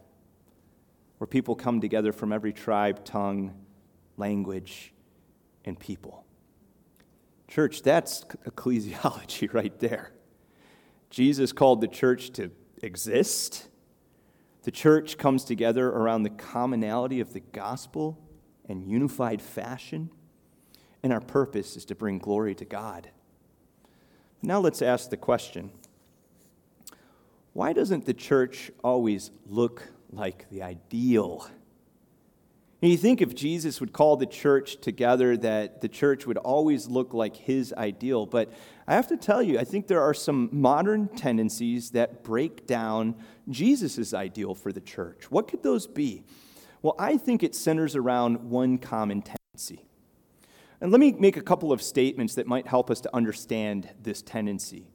where 1.22 1.28
people 1.28 1.56
come 1.56 1.80
together 1.80 2.12
from 2.12 2.34
every 2.34 2.52
tribe, 2.52 3.06
tongue, 3.06 3.54
language, 4.18 4.92
and 5.64 5.80
people. 5.80 6.26
Church, 7.48 7.84
that's 7.84 8.24
ecclesiology 8.48 9.54
right 9.54 9.78
there. 9.80 10.14
Jesus 11.12 11.52
called 11.52 11.80
the 11.80 11.88
church 11.88 12.32
to 12.32 12.50
exist. 12.82 13.68
The 14.64 14.72
church 14.72 15.20
comes 15.20 15.44
together 15.44 15.90
around 15.90 16.24
the 16.24 16.32
commonality 16.32 17.20
of 17.20 17.34
the 17.34 17.42
gospel 17.42 18.18
and 18.68 18.84
unified 18.84 19.44
fashion. 19.44 20.10
And 21.04 21.14
our 21.14 21.22
purpose 21.22 21.78
is 21.78 21.86
to 21.86 21.94
bring 21.94 22.18
glory 22.18 22.56
to 22.56 22.66
God. 22.66 23.12
Now 24.42 24.60
let's 24.60 24.82
ask 24.82 25.12
the 25.12 25.18
question 25.18 25.70
why 27.54 27.74
doesn't 27.74 28.06
the 28.06 28.14
church 28.14 28.72
always 28.84 29.32
look 29.46 29.84
like 30.12 30.50
the 30.50 30.64
ideal. 30.64 31.48
And 32.82 32.90
you 32.90 32.98
think 32.98 33.22
if 33.22 33.36
Jesus 33.36 33.80
would 33.80 33.94
call 33.94 34.18
the 34.18 34.26
church 34.26 34.82
together, 34.82 35.38
that 35.38 35.82
the 35.82 35.88
church 35.88 36.26
would 36.26 36.38
always 36.38 36.88
look 36.88 37.14
like 37.14 37.36
his 37.36 37.74
ideal. 37.74 38.26
But 38.26 38.52
I 38.88 38.96
have 38.96 39.08
to 39.10 39.18
tell 39.18 39.42
you, 39.42 39.60
I 39.60 39.64
think 39.64 39.88
there 39.88 40.02
are 40.02 40.16
some 40.16 40.50
modern 40.52 41.08
tendencies 41.10 41.92
that 41.92 42.24
break 42.24 42.66
down 42.66 43.16
Jesus' 43.50 44.14
ideal 44.14 44.56
for 44.56 44.72
the 44.72 44.82
church. 44.82 45.30
What 45.30 45.48
could 45.48 45.62
those 45.62 45.86
be? 45.86 46.24
Well, 46.82 46.96
I 46.98 47.18
think 47.18 47.44
it 47.44 47.54
centers 47.54 47.96
around 47.96 48.50
one 48.50 48.80
common 48.80 49.22
tendency. 49.22 49.86
And 50.80 50.92
let 50.92 51.00
me 51.00 51.12
make 51.12 51.38
a 51.38 51.42
couple 51.42 51.72
of 51.72 51.84
statements 51.84 52.34
that 52.34 52.48
might 52.48 52.66
help 52.66 52.90
us 52.90 53.00
to 53.02 53.16
understand 53.16 53.92
this 54.02 54.24
tendency. 54.24 54.88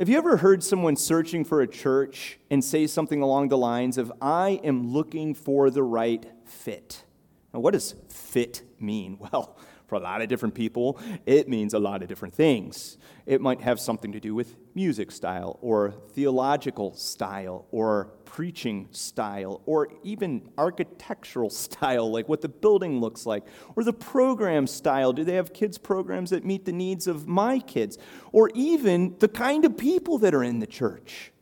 Have 0.00 0.08
you 0.08 0.16
ever 0.16 0.38
heard 0.38 0.64
someone 0.64 0.96
searching 0.96 1.44
for 1.44 1.60
a 1.60 1.66
church 1.66 2.38
and 2.50 2.64
say 2.64 2.86
something 2.86 3.20
along 3.20 3.48
the 3.48 3.58
lines 3.58 3.98
of, 3.98 4.10
I 4.18 4.58
am 4.64 4.94
looking 4.94 5.34
for 5.34 5.68
the 5.68 5.82
right 5.82 6.24
fit? 6.46 7.04
Now, 7.52 7.60
what 7.60 7.74
does 7.74 7.94
fit 8.08 8.62
mean? 8.80 9.18
Well, 9.30 9.58
for 9.90 9.96
a 9.96 10.00
lot 10.00 10.22
of 10.22 10.28
different 10.28 10.54
people, 10.54 10.98
it 11.26 11.48
means 11.48 11.74
a 11.74 11.78
lot 11.80 12.00
of 12.00 12.08
different 12.08 12.32
things. 12.32 12.96
It 13.26 13.40
might 13.40 13.60
have 13.60 13.80
something 13.80 14.12
to 14.12 14.20
do 14.20 14.36
with 14.36 14.56
music 14.74 15.10
style, 15.10 15.58
or 15.60 15.90
theological 16.12 16.94
style, 16.94 17.66
or 17.72 18.12
preaching 18.24 18.86
style, 18.92 19.60
or 19.66 19.88
even 20.04 20.48
architectural 20.56 21.50
style, 21.64 22.10
like 22.10 22.28
what 22.28 22.40
the 22.40 22.48
building 22.48 23.00
looks 23.00 23.26
like, 23.26 23.44
or 23.74 23.82
the 23.82 23.92
program 23.92 24.68
style. 24.68 25.12
Do 25.12 25.24
they 25.24 25.34
have 25.34 25.52
kids' 25.52 25.76
programs 25.76 26.30
that 26.30 26.44
meet 26.44 26.64
the 26.64 26.72
needs 26.72 27.08
of 27.08 27.26
my 27.26 27.58
kids? 27.58 27.98
Or 28.30 28.48
even 28.54 29.16
the 29.18 29.28
kind 29.28 29.64
of 29.64 29.76
people 29.76 30.18
that 30.18 30.34
are 30.34 30.44
in 30.44 30.60
the 30.60 30.68
church. 30.68 31.32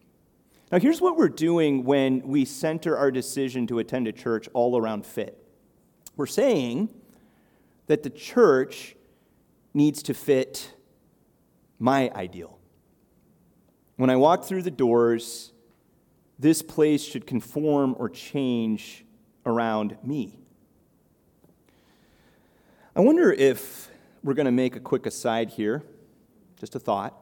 Now, 0.73 0.79
here's 0.79 1.03
what 1.03 1.19
we're 1.19 1.29
doing 1.29 1.85
when 1.85 2.27
we 2.27 2.47
center 2.47 2.97
our 2.97 3.11
decision 3.11 3.67
to 3.67 3.79
attend 3.79 4.09
a 4.09 4.13
church 4.13 4.49
all 4.55 4.79
around 4.79 5.05
fit. 5.05 5.45
We're 6.17 6.27
saying, 6.27 6.89
that 7.89 8.03
the 8.03 8.11
church 8.11 8.95
needs 9.75 10.03
to 10.05 10.15
fit 10.15 10.73
my 11.79 12.11
ideal. 12.15 12.59
When 13.97 14.11
I 14.11 14.17
walk 14.17 14.45
through 14.45 14.63
the 14.63 14.71
doors, 14.71 15.53
this 16.39 16.63
place 16.63 17.03
should 17.03 17.27
conform 17.27 17.97
or 17.99 18.09
change 18.09 19.05
around 19.45 19.97
me. 20.05 20.39
I 22.95 23.01
wonder 23.01 23.33
if 23.33 23.89
we're 24.23 24.35
going 24.35 24.47
to 24.47 24.53
make 24.53 24.77
a 24.77 24.81
quick 24.81 25.07
aside 25.07 25.51
here, 25.51 25.83
just 26.59 26.75
a 26.75 26.79
thought. 26.79 27.15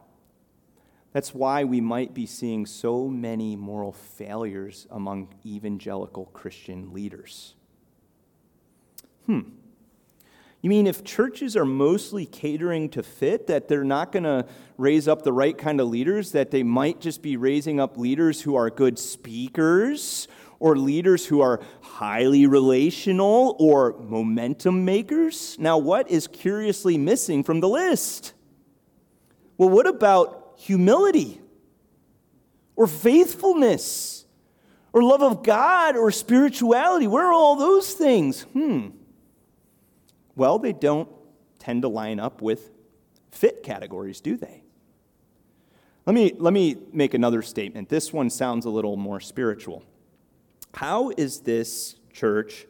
That's 1.13 1.35
why 1.35 1.65
we 1.65 1.81
might 1.81 2.13
be 2.13 2.27
seeing 2.27 2.67
so 2.67 3.09
many 3.09 3.57
moral 3.57 3.93
failures 3.93 4.87
among 4.91 5.35
evangelical 5.47 6.27
Christian 6.27 6.93
leaders. 6.93 7.55
Hmm. 9.25 9.41
You 10.67 10.71
mean 10.71 10.89
if 10.89 11.05
churches 11.05 11.57
are 11.57 11.65
mostly 11.65 12.27
catering 12.27 12.89
to 12.89 13.05
fit, 13.05 13.47
that 13.47 13.69
they're 13.69 13.85
not 13.85 14.11
going 14.11 14.25
to 14.25 14.47
raise 14.77 15.07
up 15.07 15.23
the 15.23 15.33
right 15.33 15.57
kind 15.57 15.81
of 15.81 15.87
leaders, 15.87 16.33
that 16.33 16.51
they 16.51 16.65
might 16.65 17.01
just 17.01 17.23
be 17.23 17.37
raising 17.37 17.79
up 17.79 17.97
leaders 17.97 18.43
who 18.43 18.57
are 18.57 18.69
good 18.69 18.99
speakers 18.99 20.27
or 20.59 20.75
leaders 20.75 21.25
who 21.25 21.41
are 21.41 21.61
highly 21.83 22.49
relational 22.49 23.55
or 23.61 23.97
momentum 24.01 24.85
makers? 24.85 25.57
Now, 25.61 25.79
what 25.79 26.11
is 26.11 26.27
curiously 26.27 26.99
missing 26.99 27.45
from 27.45 27.61
the 27.61 27.69
list? 27.69 28.33
Well, 29.57 29.69
what 29.69 29.87
about 29.87 30.55
humility 30.57 31.41
or 32.75 32.89
faithfulness 32.89 34.25
or 34.93 35.05
love 35.05 35.23
of 35.23 35.45
God 35.45 35.97
or 35.97 36.11
spirituality? 36.11 37.07
Where 37.07 37.27
are 37.27 37.33
all 37.33 37.55
those 37.55 37.93
things? 37.93 38.43
Hmm. 38.53 38.89
Well, 40.37 40.59
they 40.59 40.73
don't 40.73 41.09
tend 41.59 41.83
to 41.83 41.89
line 41.89 42.21
up 42.21 42.43
with 42.43 42.71
fit 43.31 43.63
categories, 43.63 44.21
do 44.21 44.37
they? 44.37 44.63
Let 46.05 46.15
me, 46.15 46.33
let 46.39 46.53
me 46.53 46.77
make 46.93 47.15
another 47.15 47.43
statement. 47.43 47.89
This 47.89 48.13
one 48.13 48.31
sounds 48.31 48.65
a 48.65 48.71
little 48.71 48.97
more 48.97 49.19
spiritual. 49.19 49.83
How 50.75 51.11
is 51.17 51.41
this 51.41 51.97
church 52.13 52.67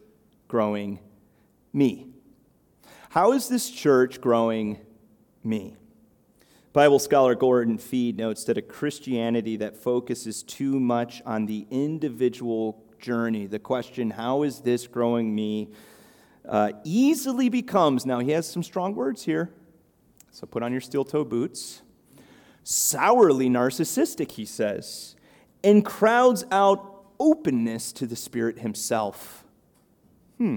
growing 0.49 1.01
me? 1.73 2.09
How 3.11 3.33
is 3.33 3.49
this 3.49 3.69
church 3.69 4.21
growing 4.21 4.79
me? 5.45 5.77
Bible 6.73 6.99
scholar 6.99 7.35
Gordon 7.35 7.79
Fee 7.79 8.13
notes 8.13 8.45
that 8.45 8.59
a 8.59 8.63
Christianity 8.63 9.57
that 9.57 9.77
focuses 9.77 10.43
too 10.43 10.79
much 10.79 11.23
on 11.25 11.47
the 11.47 11.67
individual 11.71 12.85
journey, 12.99 13.47
the 13.47 13.59
question, 13.59 14.11
how 14.11 14.43
is 14.43 14.61
this 14.61 14.87
growing 14.87 15.35
me, 15.35 15.71
uh, 16.49 16.73
easily 16.85 17.49
becomes, 17.49 18.07
now 18.07 18.19
he 18.21 18.31
has 18.31 18.49
some 18.49 18.63
strong 18.63 18.95
words 18.95 19.25
here, 19.25 19.53
so 20.31 20.47
put 20.47 20.63
on 20.63 20.73
your 20.73 20.81
steel 20.81 21.05
toe 21.05 21.25
boots, 21.25 21.83
sourly 22.63 23.49
narcissistic, 23.49 24.33
he 24.33 24.45
says, 24.45 25.17
and 25.65 25.85
crowds 25.85 26.45
out 26.51 27.05
openness 27.19 27.93
to 27.93 28.07
the 28.07 28.17
Spirit 28.17 28.59
himself. 28.59 29.45
Hmm. 30.39 30.57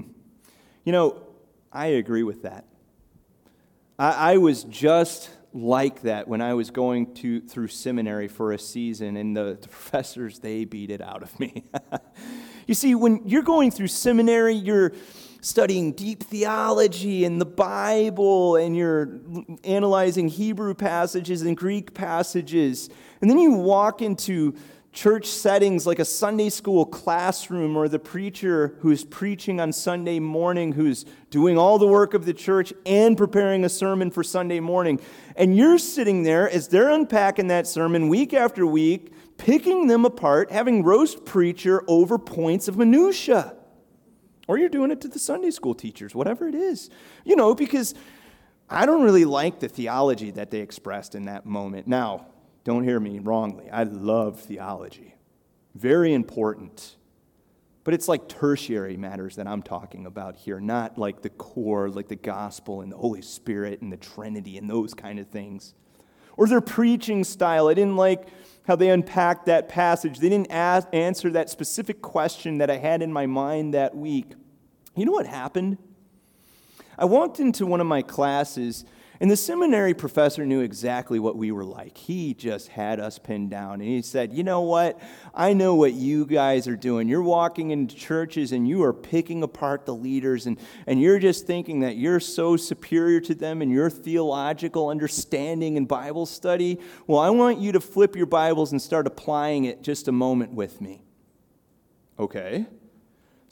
You 0.84 0.92
know, 0.92 1.22
I 1.72 1.86
agree 1.86 2.22
with 2.22 2.42
that. 2.42 2.66
I, 3.98 4.32
I 4.32 4.36
was 4.36 4.64
just 4.64 5.30
like 5.52 6.02
that 6.02 6.28
when 6.28 6.40
I 6.40 6.54
was 6.54 6.70
going 6.70 7.14
to, 7.14 7.40
through 7.40 7.68
seminary 7.68 8.28
for 8.28 8.52
a 8.52 8.58
season, 8.58 9.16
and 9.16 9.36
the, 9.36 9.58
the 9.60 9.68
professors, 9.68 10.38
they 10.38 10.64
beat 10.64 10.90
it 10.90 11.00
out 11.00 11.22
of 11.22 11.38
me. 11.40 11.64
you 12.66 12.74
see, 12.74 12.94
when 12.94 13.26
you're 13.26 13.42
going 13.42 13.70
through 13.70 13.88
seminary, 13.88 14.54
you're 14.54 14.92
studying 15.40 15.92
deep 15.92 16.22
theology 16.22 17.24
and 17.24 17.40
the 17.40 17.46
Bible, 17.46 18.56
and 18.56 18.76
you're 18.76 19.20
analyzing 19.64 20.28
Hebrew 20.28 20.74
passages 20.74 21.42
and 21.42 21.56
Greek 21.56 21.94
passages. 21.94 22.90
And 23.20 23.30
then 23.30 23.38
you 23.38 23.52
walk 23.52 24.02
into 24.02 24.54
church 24.92 25.26
settings 25.26 25.86
like 25.86 26.00
a 26.00 26.04
Sunday 26.04 26.48
school 26.48 26.84
classroom 26.84 27.76
or 27.76 27.88
the 27.88 27.98
preacher 27.98 28.76
who's 28.80 29.04
preaching 29.04 29.60
on 29.60 29.72
Sunday 29.72 30.18
morning, 30.18 30.72
who's 30.72 31.04
doing 31.30 31.56
all 31.56 31.78
the 31.78 31.86
work 31.86 32.12
of 32.12 32.24
the 32.24 32.34
church 32.34 32.72
and 32.84 33.16
preparing 33.16 33.64
a 33.64 33.68
sermon 33.68 34.10
for 34.10 34.24
Sunday 34.24 34.58
morning. 34.58 35.00
And 35.36 35.56
you're 35.56 35.78
sitting 35.78 36.24
there 36.24 36.50
as 36.50 36.68
they're 36.68 36.90
unpacking 36.90 37.46
that 37.48 37.68
sermon 37.68 38.08
week 38.08 38.34
after 38.34 38.66
week, 38.66 39.12
picking 39.38 39.86
them 39.86 40.04
apart, 40.04 40.50
having 40.50 40.82
roast 40.82 41.24
preacher 41.24 41.84
over 41.86 42.18
points 42.18 42.66
of 42.66 42.76
minutia. 42.76 43.54
Or 44.50 44.58
you're 44.58 44.68
doing 44.68 44.90
it 44.90 45.00
to 45.02 45.06
the 45.06 45.20
Sunday 45.20 45.52
school 45.52 45.76
teachers, 45.76 46.12
whatever 46.12 46.48
it 46.48 46.56
is. 46.56 46.90
You 47.24 47.36
know, 47.36 47.54
because 47.54 47.94
I 48.68 48.84
don't 48.84 49.04
really 49.04 49.24
like 49.24 49.60
the 49.60 49.68
theology 49.68 50.32
that 50.32 50.50
they 50.50 50.58
expressed 50.58 51.14
in 51.14 51.26
that 51.26 51.46
moment. 51.46 51.86
Now, 51.86 52.26
don't 52.64 52.82
hear 52.82 52.98
me 52.98 53.20
wrongly. 53.20 53.70
I 53.70 53.84
love 53.84 54.40
theology, 54.40 55.14
very 55.76 56.12
important. 56.12 56.96
But 57.84 57.94
it's 57.94 58.08
like 58.08 58.28
tertiary 58.28 58.96
matters 58.96 59.36
that 59.36 59.46
I'm 59.46 59.62
talking 59.62 60.04
about 60.04 60.34
here, 60.34 60.58
not 60.58 60.98
like 60.98 61.22
the 61.22 61.30
core, 61.30 61.88
like 61.88 62.08
the 62.08 62.16
gospel 62.16 62.80
and 62.80 62.90
the 62.90 62.96
Holy 62.96 63.22
Spirit 63.22 63.82
and 63.82 63.92
the 63.92 63.98
Trinity 63.98 64.58
and 64.58 64.68
those 64.68 64.94
kind 64.94 65.20
of 65.20 65.28
things. 65.28 65.74
Or 66.36 66.48
their 66.48 66.60
preaching 66.60 67.22
style. 67.22 67.68
I 67.68 67.74
didn't 67.74 67.96
like 67.96 68.26
how 68.66 68.74
they 68.74 68.90
unpacked 68.90 69.46
that 69.46 69.68
passage. 69.68 70.18
They 70.18 70.28
didn't 70.28 70.50
ask, 70.50 70.88
answer 70.92 71.30
that 71.30 71.50
specific 71.50 72.02
question 72.02 72.58
that 72.58 72.68
I 72.68 72.78
had 72.78 73.00
in 73.00 73.12
my 73.12 73.26
mind 73.26 73.74
that 73.74 73.96
week. 73.96 74.32
You 74.96 75.04
know 75.04 75.12
what 75.12 75.26
happened? 75.26 75.78
I 76.98 77.04
walked 77.06 77.40
into 77.40 77.64
one 77.64 77.80
of 77.80 77.86
my 77.86 78.02
classes, 78.02 78.84
and 79.20 79.30
the 79.30 79.36
seminary 79.36 79.94
professor 79.94 80.44
knew 80.44 80.60
exactly 80.60 81.18
what 81.18 81.36
we 81.36 81.52
were 81.52 81.64
like. 81.64 81.96
He 81.96 82.34
just 82.34 82.68
had 82.68 83.00
us 83.00 83.18
pinned 83.18 83.50
down. 83.50 83.74
And 83.74 83.84
he 83.84 84.02
said, 84.02 84.32
You 84.32 84.42
know 84.42 84.62
what? 84.62 85.00
I 85.34 85.52
know 85.52 85.74
what 85.74 85.92
you 85.92 86.26
guys 86.26 86.66
are 86.66 86.76
doing. 86.76 87.08
You're 87.08 87.22
walking 87.22 87.70
into 87.70 87.94
churches 87.94 88.52
and 88.52 88.68
you 88.68 88.82
are 88.82 88.92
picking 88.92 89.42
apart 89.42 89.86
the 89.86 89.94
leaders, 89.94 90.46
and, 90.46 90.58
and 90.86 91.00
you're 91.00 91.18
just 91.18 91.46
thinking 91.46 91.80
that 91.80 91.96
you're 91.96 92.20
so 92.20 92.56
superior 92.56 93.20
to 93.20 93.34
them 93.34 93.62
in 93.62 93.70
your 93.70 93.88
theological 93.88 94.88
understanding 94.88 95.76
and 95.76 95.86
Bible 95.86 96.26
study. 96.26 96.78
Well, 97.06 97.20
I 97.20 97.30
want 97.30 97.58
you 97.58 97.72
to 97.72 97.80
flip 97.80 98.16
your 98.16 98.26
Bibles 98.26 98.72
and 98.72 98.82
start 98.82 99.06
applying 99.06 99.64
it 99.64 99.82
just 99.82 100.08
a 100.08 100.12
moment 100.12 100.52
with 100.52 100.80
me. 100.80 101.02
Okay. 102.18 102.66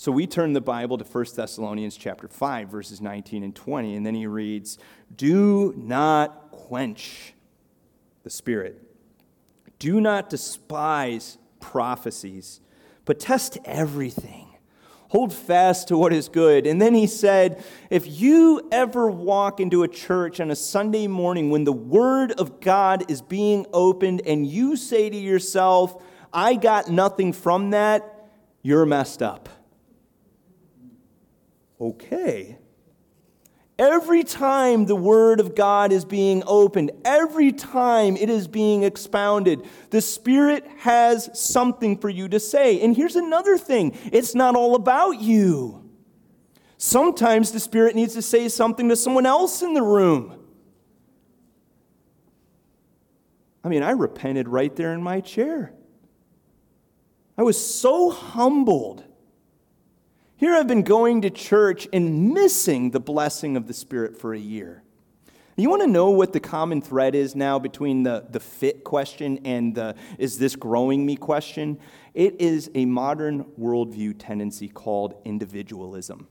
So 0.00 0.12
we 0.12 0.28
turn 0.28 0.52
the 0.52 0.60
Bible 0.60 0.96
to 0.96 1.04
1 1.04 1.24
Thessalonians 1.34 1.96
chapter 1.96 2.28
5 2.28 2.68
verses 2.68 3.00
19 3.00 3.42
and 3.42 3.52
20 3.52 3.96
and 3.96 4.06
then 4.06 4.14
he 4.14 4.28
reads, 4.28 4.78
"Do 5.12 5.74
not 5.76 6.52
quench 6.52 7.34
the 8.22 8.30
spirit. 8.30 8.80
Do 9.80 10.00
not 10.00 10.30
despise 10.30 11.38
prophecies, 11.58 12.60
but 13.06 13.18
test 13.18 13.58
everything. 13.64 14.46
Hold 15.08 15.32
fast 15.32 15.88
to 15.88 15.98
what 15.98 16.12
is 16.12 16.28
good." 16.28 16.64
And 16.64 16.80
then 16.80 16.94
he 16.94 17.08
said, 17.08 17.60
"If 17.90 18.20
you 18.20 18.68
ever 18.70 19.10
walk 19.10 19.58
into 19.58 19.82
a 19.82 19.88
church 19.88 20.38
on 20.38 20.52
a 20.52 20.56
Sunday 20.56 21.08
morning 21.08 21.50
when 21.50 21.64
the 21.64 21.72
word 21.72 22.30
of 22.38 22.60
God 22.60 23.10
is 23.10 23.20
being 23.20 23.66
opened 23.72 24.22
and 24.24 24.46
you 24.46 24.76
say 24.76 25.10
to 25.10 25.16
yourself, 25.16 26.00
I 26.32 26.54
got 26.54 26.88
nothing 26.88 27.32
from 27.32 27.70
that, 27.70 28.30
you're 28.62 28.86
messed 28.86 29.24
up." 29.24 29.48
Okay. 31.80 32.58
Every 33.78 34.24
time 34.24 34.86
the 34.86 34.96
Word 34.96 35.38
of 35.38 35.54
God 35.54 35.92
is 35.92 36.04
being 36.04 36.42
opened, 36.46 36.90
every 37.04 37.52
time 37.52 38.16
it 38.16 38.28
is 38.28 38.48
being 38.48 38.82
expounded, 38.82 39.64
the 39.90 40.00
Spirit 40.00 40.66
has 40.78 41.30
something 41.38 41.96
for 41.96 42.08
you 42.08 42.28
to 42.28 42.40
say. 42.40 42.80
And 42.80 42.96
here's 42.96 43.14
another 43.14 43.56
thing 43.56 43.96
it's 44.12 44.34
not 44.34 44.56
all 44.56 44.74
about 44.74 45.20
you. 45.20 45.88
Sometimes 46.76 47.52
the 47.52 47.60
Spirit 47.60 47.94
needs 47.94 48.14
to 48.14 48.22
say 48.22 48.48
something 48.48 48.88
to 48.88 48.96
someone 48.96 49.26
else 49.26 49.62
in 49.62 49.74
the 49.74 49.82
room. 49.82 50.34
I 53.62 53.68
mean, 53.68 53.82
I 53.82 53.90
repented 53.90 54.48
right 54.48 54.74
there 54.74 54.92
in 54.92 55.02
my 55.02 55.20
chair. 55.20 55.72
I 57.36 57.42
was 57.42 57.62
so 57.62 58.10
humbled 58.10 59.04
here 60.38 60.54
I've 60.54 60.68
been 60.68 60.82
going 60.82 61.22
to 61.22 61.30
church 61.30 61.88
and 61.92 62.32
missing 62.32 62.92
the 62.92 63.00
blessing 63.00 63.56
of 63.56 63.66
the 63.66 63.74
Spirit 63.74 64.16
for 64.16 64.32
a 64.32 64.38
year. 64.38 64.84
You 65.56 65.68
want 65.68 65.82
to 65.82 65.88
know 65.88 66.10
what 66.10 66.32
the 66.32 66.38
common 66.38 66.80
thread 66.80 67.16
is 67.16 67.34
now 67.34 67.58
between 67.58 68.04
the, 68.04 68.24
the 68.30 68.38
fit 68.38 68.84
question 68.84 69.40
and 69.44 69.74
the 69.74 69.96
is 70.16 70.38
this 70.38 70.54
growing 70.54 71.04
me 71.04 71.16
question? 71.16 71.80
It 72.14 72.40
is 72.40 72.70
a 72.76 72.84
modern 72.84 73.46
worldview 73.58 74.14
tendency 74.16 74.68
called 74.68 75.20
individualism. 75.24 76.28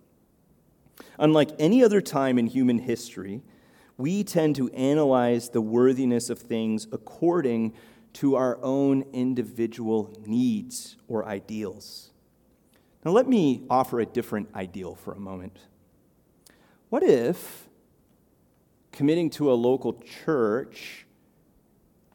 Unlike 1.20 1.52
any 1.60 1.84
other 1.84 2.00
time 2.00 2.40
in 2.40 2.48
human 2.48 2.80
history, 2.80 3.42
we 3.98 4.24
tend 4.24 4.56
to 4.56 4.70
analyze 4.70 5.50
the 5.50 5.62
worthiness 5.62 6.30
of 6.30 6.40
things 6.40 6.88
according 6.94 7.74
to 8.14 8.36
our 8.36 8.58
own 8.64 9.04
individual 9.12 10.16
needs 10.26 10.96
or 11.10 11.26
ideals. 11.26 12.12
Now, 13.08 13.14
let 13.14 13.30
me 13.30 13.64
offer 13.70 14.02
a 14.02 14.06
different 14.06 14.50
ideal 14.54 14.94
for 14.94 15.14
a 15.14 15.18
moment. 15.18 15.60
What 16.90 17.04
if 17.04 17.70
committing 18.92 19.30
to 19.30 19.50
a 19.50 19.56
local 19.56 19.94
church 19.94 21.06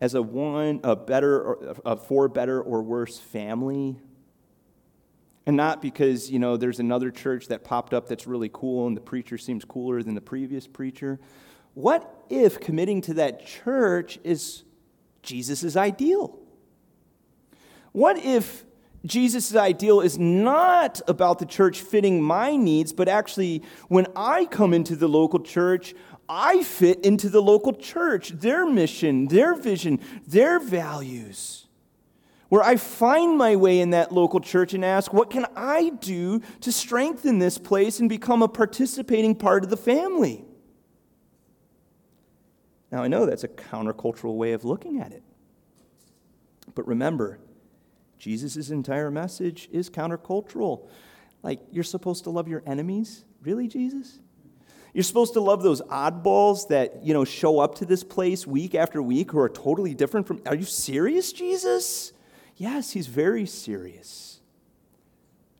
as 0.02 0.12
a 0.12 0.20
one, 0.20 0.80
a 0.84 0.94
better, 0.94 1.54
a 1.86 1.96
for 1.96 2.28
better 2.28 2.60
or 2.60 2.82
worse 2.82 3.18
family, 3.18 4.02
and 5.46 5.56
not 5.56 5.80
because 5.80 6.30
you 6.30 6.38
know 6.38 6.58
there's 6.58 6.78
another 6.78 7.10
church 7.10 7.48
that 7.48 7.64
popped 7.64 7.94
up 7.94 8.06
that's 8.06 8.26
really 8.26 8.50
cool 8.52 8.86
and 8.86 8.94
the 8.94 9.00
preacher 9.00 9.38
seems 9.38 9.64
cooler 9.64 10.02
than 10.02 10.14
the 10.14 10.20
previous 10.20 10.66
preacher. 10.66 11.18
What 11.72 12.22
if 12.28 12.60
committing 12.60 13.00
to 13.00 13.14
that 13.14 13.46
church 13.46 14.18
is 14.24 14.64
Jesus' 15.22 15.74
ideal? 15.74 16.38
What 17.92 18.18
if 18.18 18.66
Jesus' 19.04 19.54
ideal 19.54 20.00
is 20.00 20.18
not 20.18 21.00
about 21.08 21.38
the 21.38 21.46
church 21.46 21.80
fitting 21.80 22.22
my 22.22 22.54
needs, 22.56 22.92
but 22.92 23.08
actually, 23.08 23.62
when 23.88 24.06
I 24.14 24.44
come 24.44 24.72
into 24.72 24.94
the 24.94 25.08
local 25.08 25.40
church, 25.40 25.94
I 26.28 26.62
fit 26.62 27.04
into 27.04 27.28
the 27.28 27.42
local 27.42 27.72
church, 27.72 28.30
their 28.30 28.64
mission, 28.64 29.26
their 29.26 29.54
vision, 29.54 30.00
their 30.26 30.60
values. 30.60 31.66
Where 32.48 32.62
I 32.62 32.76
find 32.76 33.36
my 33.36 33.56
way 33.56 33.80
in 33.80 33.90
that 33.90 34.12
local 34.12 34.38
church 34.38 34.74
and 34.74 34.84
ask, 34.84 35.12
what 35.12 35.30
can 35.30 35.46
I 35.56 35.90
do 36.00 36.42
to 36.60 36.70
strengthen 36.70 37.38
this 37.38 37.58
place 37.58 37.98
and 37.98 38.08
become 38.08 38.42
a 38.42 38.48
participating 38.48 39.34
part 39.34 39.64
of 39.64 39.70
the 39.70 39.76
family? 39.76 40.44
Now, 42.92 43.02
I 43.02 43.08
know 43.08 43.24
that's 43.24 43.42
a 43.42 43.48
countercultural 43.48 44.36
way 44.36 44.52
of 44.52 44.66
looking 44.66 45.00
at 45.00 45.12
it. 45.12 45.22
But 46.74 46.86
remember, 46.86 47.38
Jesus' 48.22 48.70
entire 48.70 49.10
message 49.10 49.68
is 49.72 49.90
countercultural. 49.90 50.88
Like, 51.42 51.58
you're 51.72 51.82
supposed 51.82 52.22
to 52.22 52.30
love 52.30 52.46
your 52.46 52.62
enemies? 52.64 53.24
Really, 53.42 53.66
Jesus? 53.66 54.20
You're 54.94 55.02
supposed 55.02 55.32
to 55.32 55.40
love 55.40 55.64
those 55.64 55.82
oddballs 55.82 56.68
that, 56.68 57.02
you 57.02 57.14
know, 57.14 57.24
show 57.24 57.58
up 57.58 57.74
to 57.78 57.84
this 57.84 58.04
place 58.04 58.46
week 58.46 58.76
after 58.76 59.02
week 59.02 59.32
who 59.32 59.40
are 59.40 59.48
totally 59.48 59.92
different 59.92 60.28
from. 60.28 60.40
Are 60.46 60.54
you 60.54 60.64
serious, 60.64 61.32
Jesus? 61.32 62.12
Yes, 62.56 62.92
he's 62.92 63.08
very 63.08 63.44
serious. 63.44 64.38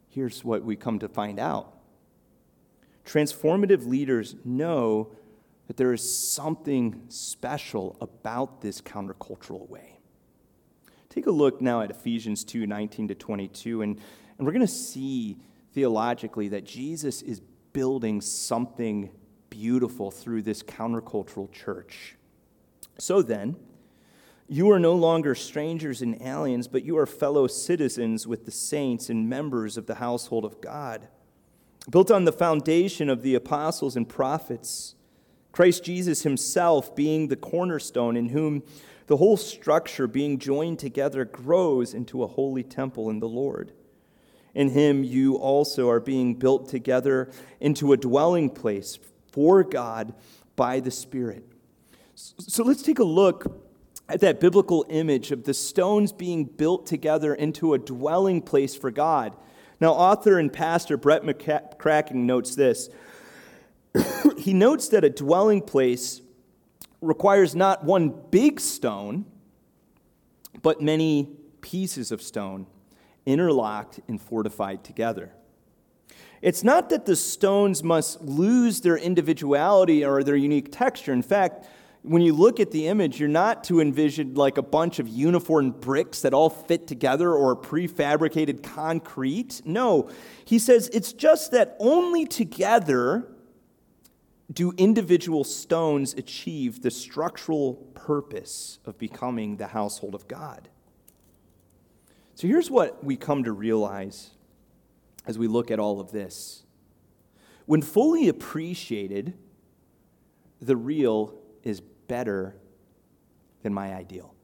Here's 0.08 0.44
what 0.44 0.62
we 0.62 0.76
come 0.76 1.00
to 1.00 1.08
find 1.08 1.40
out 1.40 1.74
transformative 3.04 3.88
leaders 3.88 4.36
know 4.44 5.10
that 5.66 5.76
there 5.76 5.92
is 5.92 6.32
something 6.32 7.02
special 7.08 7.96
about 8.00 8.60
this 8.60 8.80
countercultural 8.80 9.68
way. 9.68 9.91
Take 11.12 11.26
a 11.26 11.30
look 11.30 11.60
now 11.60 11.82
at 11.82 11.90
Ephesians 11.90 12.42
2 12.42 12.66
19 12.66 13.08
to 13.08 13.14
22, 13.14 13.82
and, 13.82 14.00
and 14.38 14.46
we're 14.46 14.52
going 14.54 14.66
to 14.66 14.72
see 14.72 15.36
theologically 15.74 16.48
that 16.48 16.64
Jesus 16.64 17.20
is 17.20 17.42
building 17.74 18.22
something 18.22 19.10
beautiful 19.50 20.10
through 20.10 20.40
this 20.40 20.62
countercultural 20.62 21.52
church. 21.52 22.16
So 22.96 23.20
then, 23.20 23.56
you 24.48 24.70
are 24.70 24.78
no 24.78 24.94
longer 24.94 25.34
strangers 25.34 26.00
and 26.00 26.18
aliens, 26.22 26.66
but 26.66 26.82
you 26.82 26.96
are 26.96 27.04
fellow 27.04 27.46
citizens 27.46 28.26
with 28.26 28.46
the 28.46 28.50
saints 28.50 29.10
and 29.10 29.28
members 29.28 29.76
of 29.76 29.84
the 29.84 29.96
household 29.96 30.46
of 30.46 30.62
God, 30.62 31.08
built 31.90 32.10
on 32.10 32.24
the 32.24 32.32
foundation 32.32 33.10
of 33.10 33.20
the 33.20 33.34
apostles 33.34 33.96
and 33.96 34.08
prophets, 34.08 34.94
Christ 35.52 35.84
Jesus 35.84 36.22
himself 36.22 36.96
being 36.96 37.28
the 37.28 37.36
cornerstone, 37.36 38.16
in 38.16 38.30
whom 38.30 38.62
the 39.06 39.16
whole 39.16 39.36
structure, 39.36 40.06
being 40.06 40.38
joined 40.38 40.78
together, 40.78 41.24
grows 41.24 41.94
into 41.94 42.22
a 42.22 42.26
holy 42.26 42.62
temple 42.62 43.10
in 43.10 43.20
the 43.20 43.28
Lord. 43.28 43.72
In 44.54 44.70
him, 44.70 45.02
you 45.02 45.36
also 45.36 45.88
are 45.88 46.00
being 46.00 46.34
built 46.34 46.68
together 46.68 47.30
into 47.60 47.92
a 47.92 47.96
dwelling 47.96 48.50
place 48.50 48.98
for 49.32 49.64
God 49.64 50.14
by 50.56 50.80
the 50.80 50.90
Spirit. 50.90 51.44
So 52.14 52.62
let's 52.62 52.82
take 52.82 52.98
a 52.98 53.04
look 53.04 53.60
at 54.08 54.20
that 54.20 54.40
biblical 54.40 54.84
image 54.88 55.32
of 55.32 55.44
the 55.44 55.54
stones 55.54 56.12
being 56.12 56.44
built 56.44 56.86
together 56.86 57.34
into 57.34 57.72
a 57.74 57.78
dwelling 57.78 58.42
place 58.42 58.74
for 58.74 58.90
God. 58.90 59.34
Now, 59.80 59.92
author 59.92 60.38
and 60.38 60.52
pastor 60.52 60.96
Brett 60.96 61.22
McCracken 61.22 62.14
notes 62.14 62.54
this. 62.54 62.88
he 64.38 64.54
notes 64.54 64.88
that 64.88 65.04
a 65.04 65.10
dwelling 65.10 65.62
place 65.62 66.21
requires 67.02 67.54
not 67.54 67.84
one 67.84 68.14
big 68.30 68.60
stone, 68.60 69.26
but 70.62 70.80
many 70.80 71.28
pieces 71.60 72.12
of 72.12 72.22
stone 72.22 72.66
interlocked 73.26 74.00
and 74.08 74.20
fortified 74.20 74.82
together. 74.84 75.32
It's 76.40 76.64
not 76.64 76.88
that 76.90 77.06
the 77.06 77.14
stones 77.14 77.82
must 77.82 78.20
lose 78.20 78.80
their 78.80 78.96
individuality 78.96 80.04
or 80.04 80.24
their 80.24 80.36
unique 80.36 80.72
texture. 80.72 81.12
In 81.12 81.22
fact, 81.22 81.66
when 82.02 82.20
you 82.20 82.32
look 82.32 82.58
at 82.58 82.72
the 82.72 82.88
image, 82.88 83.20
you're 83.20 83.28
not 83.28 83.62
to 83.64 83.80
envision 83.80 84.34
like 84.34 84.58
a 84.58 84.62
bunch 84.62 84.98
of 84.98 85.06
uniform 85.06 85.70
bricks 85.70 86.22
that 86.22 86.34
all 86.34 86.50
fit 86.50 86.88
together 86.88 87.32
or 87.32 87.54
prefabricated 87.54 88.64
concrete. 88.64 89.62
No, 89.64 90.10
he 90.44 90.58
says 90.58 90.90
it's 90.92 91.12
just 91.12 91.52
that 91.52 91.76
only 91.78 92.26
together 92.26 93.31
do 94.52 94.72
individual 94.76 95.44
stones 95.44 96.14
achieve 96.14 96.82
the 96.82 96.90
structural 96.90 97.74
purpose 97.94 98.78
of 98.84 98.98
becoming 98.98 99.56
the 99.56 99.68
household 99.68 100.14
of 100.14 100.28
God? 100.28 100.68
So 102.34 102.48
here's 102.48 102.70
what 102.70 103.04
we 103.04 103.16
come 103.16 103.44
to 103.44 103.52
realize 103.52 104.30
as 105.26 105.38
we 105.38 105.46
look 105.46 105.70
at 105.70 105.78
all 105.78 106.00
of 106.00 106.10
this. 106.10 106.64
When 107.66 107.82
fully 107.82 108.28
appreciated, 108.28 109.34
the 110.60 110.76
real 110.76 111.38
is 111.62 111.80
better 111.80 112.56
than 113.62 113.72
my 113.72 113.94
ideal. 113.94 114.34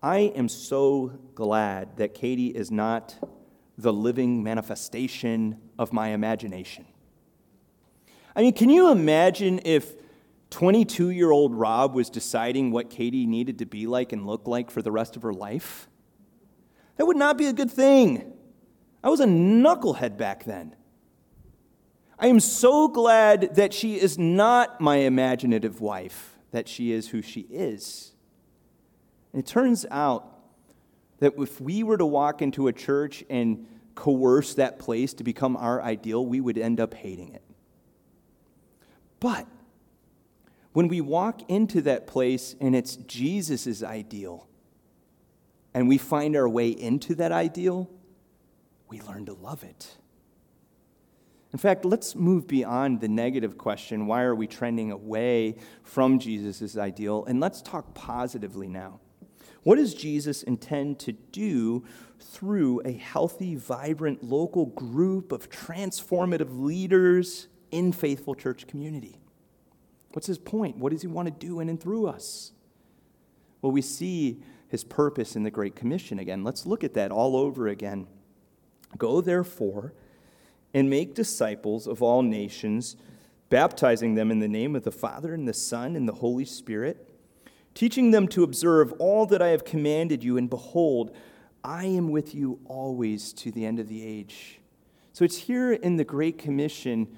I 0.00 0.18
am 0.36 0.48
so 0.48 1.18
glad 1.34 1.96
that 1.96 2.14
Katie 2.14 2.48
is 2.48 2.70
not 2.70 3.16
the 3.76 3.92
living 3.92 4.42
manifestation 4.44 5.60
of 5.78 5.92
my 5.92 6.08
imagination. 6.08 6.86
I 8.34 8.42
mean, 8.42 8.52
can 8.52 8.70
you 8.70 8.90
imagine 8.90 9.60
if 9.64 9.94
22 10.50 11.10
year 11.10 11.30
old 11.30 11.54
Rob 11.54 11.94
was 11.94 12.10
deciding 12.10 12.70
what 12.70 12.90
Katie 12.90 13.26
needed 13.26 13.58
to 13.58 13.66
be 13.66 13.86
like 13.86 14.12
and 14.12 14.26
look 14.26 14.46
like 14.46 14.70
for 14.70 14.82
the 14.82 14.92
rest 14.92 15.16
of 15.16 15.22
her 15.22 15.32
life? 15.32 15.88
That 16.96 17.06
would 17.06 17.16
not 17.16 17.38
be 17.38 17.46
a 17.46 17.52
good 17.52 17.70
thing. 17.70 18.32
I 19.02 19.08
was 19.08 19.20
a 19.20 19.26
knucklehead 19.26 20.16
back 20.16 20.44
then. 20.44 20.74
I 22.18 22.26
am 22.26 22.40
so 22.40 22.88
glad 22.88 23.54
that 23.54 23.72
she 23.72 24.00
is 24.00 24.18
not 24.18 24.80
my 24.80 24.96
imaginative 24.96 25.80
wife, 25.80 26.36
that 26.50 26.66
she 26.66 26.90
is 26.90 27.08
who 27.08 27.22
she 27.22 27.42
is. 27.42 28.12
And 29.32 29.40
it 29.40 29.46
turns 29.46 29.86
out 29.90 30.38
that 31.20 31.34
if 31.38 31.60
we 31.60 31.84
were 31.84 31.96
to 31.96 32.06
walk 32.06 32.42
into 32.42 32.66
a 32.66 32.72
church 32.72 33.22
and 33.30 33.66
coerce 33.94 34.54
that 34.54 34.80
place 34.80 35.14
to 35.14 35.24
become 35.24 35.56
our 35.56 35.80
ideal, 35.80 36.26
we 36.26 36.40
would 36.40 36.58
end 36.58 36.80
up 36.80 36.94
hating 36.94 37.34
it. 37.34 37.42
But 39.20 39.46
when 40.72 40.88
we 40.88 41.00
walk 41.00 41.42
into 41.48 41.80
that 41.82 42.06
place 42.06 42.54
and 42.60 42.74
it's 42.74 42.96
Jesus' 42.96 43.82
ideal, 43.82 44.48
and 45.74 45.88
we 45.88 45.98
find 45.98 46.36
our 46.36 46.48
way 46.48 46.68
into 46.68 47.14
that 47.16 47.32
ideal, 47.32 47.90
we 48.88 49.00
learn 49.00 49.26
to 49.26 49.34
love 49.34 49.62
it. 49.62 49.96
In 51.52 51.58
fact, 51.58 51.84
let's 51.84 52.14
move 52.14 52.46
beyond 52.46 53.00
the 53.00 53.08
negative 53.08 53.56
question 53.56 54.06
why 54.06 54.22
are 54.22 54.34
we 54.34 54.46
trending 54.46 54.90
away 54.90 55.56
from 55.82 56.18
Jesus' 56.18 56.76
ideal? 56.76 57.24
And 57.26 57.40
let's 57.40 57.62
talk 57.62 57.94
positively 57.94 58.68
now. 58.68 59.00
What 59.62 59.76
does 59.76 59.94
Jesus 59.94 60.42
intend 60.42 60.98
to 61.00 61.12
do 61.12 61.84
through 62.20 62.82
a 62.84 62.92
healthy, 62.92 63.54
vibrant 63.54 64.22
local 64.22 64.66
group 64.66 65.32
of 65.32 65.48
transformative 65.50 66.60
leaders 66.60 67.48
in 67.70 67.92
faithful 67.92 68.34
church 68.34 68.66
community? 68.66 69.18
What's 70.12 70.26
his 70.26 70.38
point? 70.38 70.78
What 70.78 70.92
does 70.92 71.02
he 71.02 71.08
want 71.08 71.26
to 71.26 71.46
do 71.46 71.60
in 71.60 71.68
and 71.68 71.80
through 71.80 72.06
us? 72.06 72.52
Well, 73.60 73.72
we 73.72 73.82
see 73.82 74.40
his 74.68 74.84
purpose 74.84 75.36
in 75.36 75.42
the 75.42 75.50
Great 75.50 75.74
Commission 75.74 76.18
again. 76.18 76.44
Let's 76.44 76.66
look 76.66 76.84
at 76.84 76.94
that 76.94 77.10
all 77.10 77.36
over 77.36 77.68
again. 77.68 78.06
Go, 78.96 79.20
therefore, 79.20 79.92
and 80.72 80.88
make 80.88 81.14
disciples 81.14 81.86
of 81.86 82.02
all 82.02 82.22
nations, 82.22 82.96
baptizing 83.48 84.14
them 84.14 84.30
in 84.30 84.38
the 84.38 84.48
name 84.48 84.76
of 84.76 84.84
the 84.84 84.92
Father, 84.92 85.34
and 85.34 85.48
the 85.48 85.54
Son, 85.54 85.96
and 85.96 86.08
the 86.08 86.14
Holy 86.14 86.44
Spirit, 86.44 87.08
teaching 87.74 88.10
them 88.10 88.28
to 88.28 88.42
observe 88.42 88.92
all 88.98 89.26
that 89.26 89.42
I 89.42 89.48
have 89.48 89.64
commanded 89.64 90.22
you, 90.22 90.36
and 90.36 90.48
behold, 90.48 91.14
I 91.64 91.84
am 91.84 92.10
with 92.10 92.34
you 92.34 92.60
always 92.66 93.32
to 93.34 93.50
the 93.50 93.66
end 93.66 93.78
of 93.78 93.88
the 93.88 94.04
age. 94.04 94.60
So 95.12 95.24
it's 95.24 95.36
here 95.36 95.72
in 95.72 95.96
the 95.96 96.04
Great 96.04 96.38
Commission 96.38 97.08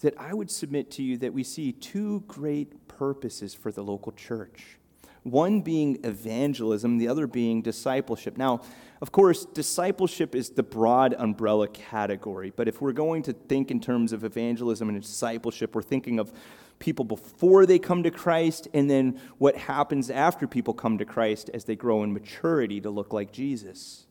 that 0.00 0.14
I 0.18 0.34
would 0.34 0.50
submit 0.50 0.90
to 0.92 1.02
you 1.02 1.16
that 1.18 1.32
we 1.32 1.42
see 1.42 1.72
two 1.72 2.24
great 2.28 2.88
purposes 2.88 3.54
for 3.54 3.72
the 3.72 3.82
local 3.82 4.12
church 4.12 4.78
one 5.26 5.60
being 5.60 5.98
evangelism, 6.04 6.98
the 6.98 7.08
other 7.08 7.26
being 7.26 7.60
discipleship. 7.60 8.38
Now, 8.38 8.60
of 9.00 9.10
course, 9.10 9.44
discipleship 9.44 10.36
is 10.36 10.50
the 10.50 10.62
broad 10.62 11.14
umbrella 11.18 11.66
category, 11.66 12.52
but 12.54 12.68
if 12.68 12.80
we're 12.80 12.92
going 12.92 13.24
to 13.24 13.32
think 13.32 13.72
in 13.72 13.80
terms 13.80 14.12
of 14.12 14.22
evangelism 14.22 14.88
and 14.88 15.02
discipleship, 15.02 15.74
we're 15.74 15.82
thinking 15.82 16.20
of 16.20 16.32
people 16.78 17.04
before 17.04 17.66
they 17.66 17.78
come 17.78 18.04
to 18.04 18.10
Christ 18.10 18.68
and 18.72 18.88
then 18.88 19.20
what 19.38 19.56
happens 19.56 20.10
after 20.10 20.46
people 20.46 20.74
come 20.74 20.96
to 20.98 21.04
Christ 21.04 21.50
as 21.52 21.64
they 21.64 21.74
grow 21.74 22.04
in 22.04 22.12
maturity 22.12 22.80
to 22.82 22.90
look 22.90 23.12
like 23.12 23.32
Jesus. 23.32 24.05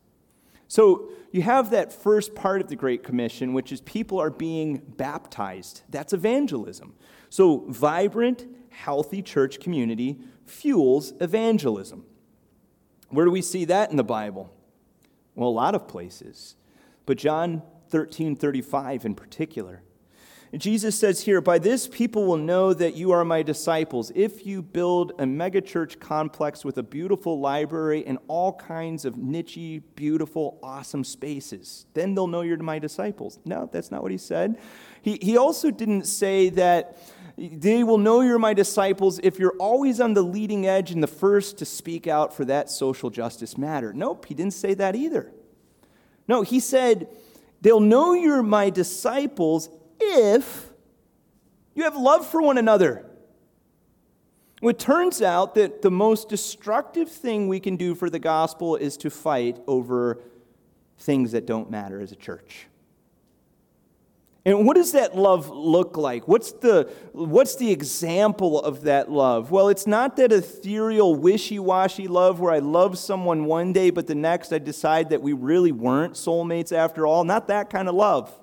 So 0.67 1.09
you 1.31 1.41
have 1.41 1.69
that 1.71 1.93
first 1.93 2.33
part 2.33 2.61
of 2.61 2.67
the 2.67 2.75
Great 2.75 3.03
Commission, 3.03 3.53
which 3.53 3.71
is 3.71 3.81
people 3.81 4.19
are 4.19 4.29
being 4.29 4.77
baptized. 4.77 5.83
That's 5.89 6.13
evangelism. 6.13 6.95
So, 7.29 7.65
vibrant, 7.67 8.45
healthy 8.69 9.21
church 9.21 9.59
community 9.59 10.19
fuels 10.45 11.13
evangelism. 11.19 12.05
Where 13.09 13.25
do 13.25 13.31
we 13.31 13.41
see 13.41 13.65
that 13.65 13.91
in 13.91 13.97
the 13.97 14.03
Bible? 14.03 14.53
Well, 15.35 15.49
a 15.49 15.51
lot 15.51 15.75
of 15.75 15.87
places. 15.87 16.55
But 17.05 17.17
John 17.17 17.61
13 17.89 18.35
35 18.35 19.05
in 19.05 19.15
particular. 19.15 19.83
Jesus 20.57 20.97
says 20.97 21.21
here, 21.21 21.41
By 21.41 21.59
this 21.59 21.87
people 21.87 22.25
will 22.25 22.37
know 22.37 22.73
that 22.73 22.95
you 22.95 23.11
are 23.11 23.25
my 23.25 23.41
disciples 23.41 24.11
if 24.15 24.45
you 24.45 24.61
build 24.61 25.11
a 25.19 25.23
megachurch 25.23 25.99
complex 25.99 26.63
with 26.63 26.77
a 26.77 26.83
beautiful 26.83 27.39
library 27.39 28.05
and 28.05 28.19
all 28.27 28.53
kinds 28.53 29.05
of 29.05 29.15
nichey, 29.15 29.81
beautiful, 29.95 30.59
awesome 30.63 31.03
spaces. 31.03 31.85
Then 31.93 32.15
they'll 32.15 32.27
know 32.27 32.41
you're 32.41 32.57
my 32.57 32.79
disciples. 32.79 33.39
No, 33.43 33.69
that's 33.71 33.91
not 33.91 34.01
what 34.01 34.11
he 34.11 34.17
said. 34.17 34.57
He, 35.01 35.17
he 35.21 35.35
also 35.35 35.71
didn't 35.71 36.05
say 36.05 36.49
that 36.49 36.97
they 37.37 37.83
will 37.83 37.97
know 37.97 38.21
you're 38.21 38.39
my 38.39 38.53
disciples 38.53 39.19
if 39.23 39.39
you're 39.39 39.55
always 39.59 39.99
on 39.99 40.13
the 40.13 40.21
leading 40.21 40.67
edge 40.67 40.91
and 40.91 41.03
the 41.03 41.07
first 41.07 41.57
to 41.57 41.65
speak 41.65 42.07
out 42.07 42.33
for 42.33 42.45
that 42.45 42.69
social 42.69 43.09
justice 43.09 43.57
matter. 43.57 43.91
Nope, 43.91 44.25
he 44.25 44.33
didn't 44.33 44.53
say 44.53 44.73
that 44.75 44.95
either. 44.95 45.31
No, 46.27 46.43
he 46.43 46.59
said, 46.59 47.09
they'll 47.61 47.79
know 47.79 48.13
you're 48.13 48.41
my 48.41 48.69
disciples 48.69 49.69
if 49.99 50.69
you 51.73 51.83
have 51.83 51.95
love 51.95 52.25
for 52.25 52.41
one 52.41 52.57
another. 52.57 53.05
It 54.61 54.79
turns 54.79 55.21
out 55.21 55.55
that 55.55 55.81
the 55.81 55.91
most 55.91 56.29
destructive 56.29 57.09
thing 57.09 57.47
we 57.47 57.59
can 57.59 57.75
do 57.75 57.93
for 57.93 58.09
the 58.09 58.19
gospel 58.19 58.75
is 58.75 58.97
to 58.97 59.09
fight 59.09 59.59
over 59.67 60.21
things 60.97 61.33
that 61.33 61.45
don't 61.45 61.69
matter 61.69 61.99
as 61.99 62.11
a 62.11 62.15
church. 62.15 62.67
And 64.47 64.67
what 64.67 64.75
does 64.75 64.91
that 64.91 65.17
love 65.17 65.49
look 65.49 65.97
like? 65.97 66.27
What's 66.27 66.51
the, 66.51 66.91
what's 67.13 67.55
the 67.55 67.71
example 67.71 68.61
of 68.61 68.83
that 68.83 69.11
love? 69.11 69.49
Well, 69.49 69.69
it's 69.69 69.87
not 69.87 70.17
that 70.17 70.31
ethereal, 70.31 71.15
wishy 71.15 71.57
washy 71.57 72.07
love 72.07 72.39
where 72.39 72.53
I 72.53 72.59
love 72.59 72.99
someone 72.99 73.45
one 73.45 73.73
day, 73.73 73.89
but 73.89 74.05
the 74.05 74.13
next 74.13 74.53
I 74.53 74.59
decide 74.59 75.09
that 75.09 75.23
we 75.23 75.33
really 75.33 75.71
weren't 75.71 76.13
soulmates 76.13 76.71
after 76.71 77.07
all. 77.07 77.23
Not 77.23 77.47
that 77.47 77.71
kind 77.71 77.89
of 77.89 77.95
love. 77.95 78.37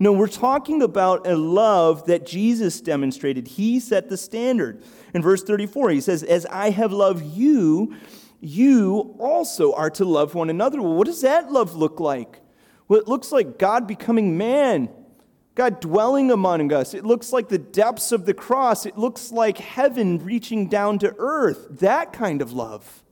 No, 0.00 0.12
we're 0.12 0.26
talking 0.26 0.82
about 0.82 1.26
a 1.26 1.36
love 1.36 2.06
that 2.06 2.26
Jesus 2.26 2.80
demonstrated. 2.80 3.46
He 3.46 3.78
set 3.78 4.08
the 4.08 4.16
standard. 4.16 4.82
In 5.14 5.22
verse 5.22 5.44
34, 5.44 5.90
he 5.90 6.00
says, 6.00 6.24
As 6.24 6.46
I 6.46 6.70
have 6.70 6.92
loved 6.92 7.24
you, 7.24 7.94
you 8.40 9.14
also 9.20 9.72
are 9.74 9.90
to 9.90 10.04
love 10.04 10.34
one 10.34 10.50
another. 10.50 10.82
Well, 10.82 10.94
what 10.94 11.06
does 11.06 11.20
that 11.20 11.52
love 11.52 11.76
look 11.76 12.00
like? 12.00 12.40
Well, 12.88 12.98
it 12.98 13.06
looks 13.06 13.30
like 13.30 13.58
God 13.58 13.86
becoming 13.86 14.36
man 14.36 14.88
God 15.60 15.80
dwelling 15.80 16.30
among 16.30 16.72
us. 16.72 16.94
It 16.94 17.04
looks 17.04 17.34
like 17.34 17.50
the 17.50 17.58
depths 17.58 18.12
of 18.12 18.24
the 18.24 18.32
cross. 18.32 18.86
It 18.86 18.96
looks 18.96 19.30
like 19.30 19.58
heaven 19.58 20.18
reaching 20.18 20.68
down 20.68 20.98
to 21.00 21.14
earth. 21.18 21.66
That 21.70 22.14
kind 22.14 22.40
of 22.40 22.52
love. 22.52 23.02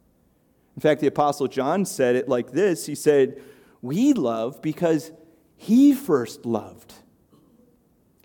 In 0.77 0.81
fact, 0.81 1.03
the 1.03 1.09
Apostle 1.09 1.49
John 1.49 1.85
said 1.85 2.17
it 2.17 2.27
like 2.27 2.53
this 2.53 2.87
He 2.87 2.95
said, 2.95 3.43
We 3.83 4.15
love 4.15 4.63
because 4.63 5.11
he 5.59 5.93
first 5.93 6.47
loved. 6.47 6.95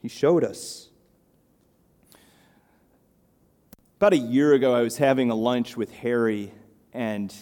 He 0.02 0.08
showed 0.08 0.43
us. 0.43 0.89
About 3.98 4.13
a 4.13 4.17
year 4.17 4.54
ago, 4.54 4.74
I 4.74 4.82
was 4.82 4.98
having 4.98 5.30
a 5.30 5.36
lunch 5.36 5.76
with 5.76 5.91
Harry, 5.96 6.54
and 6.93 7.34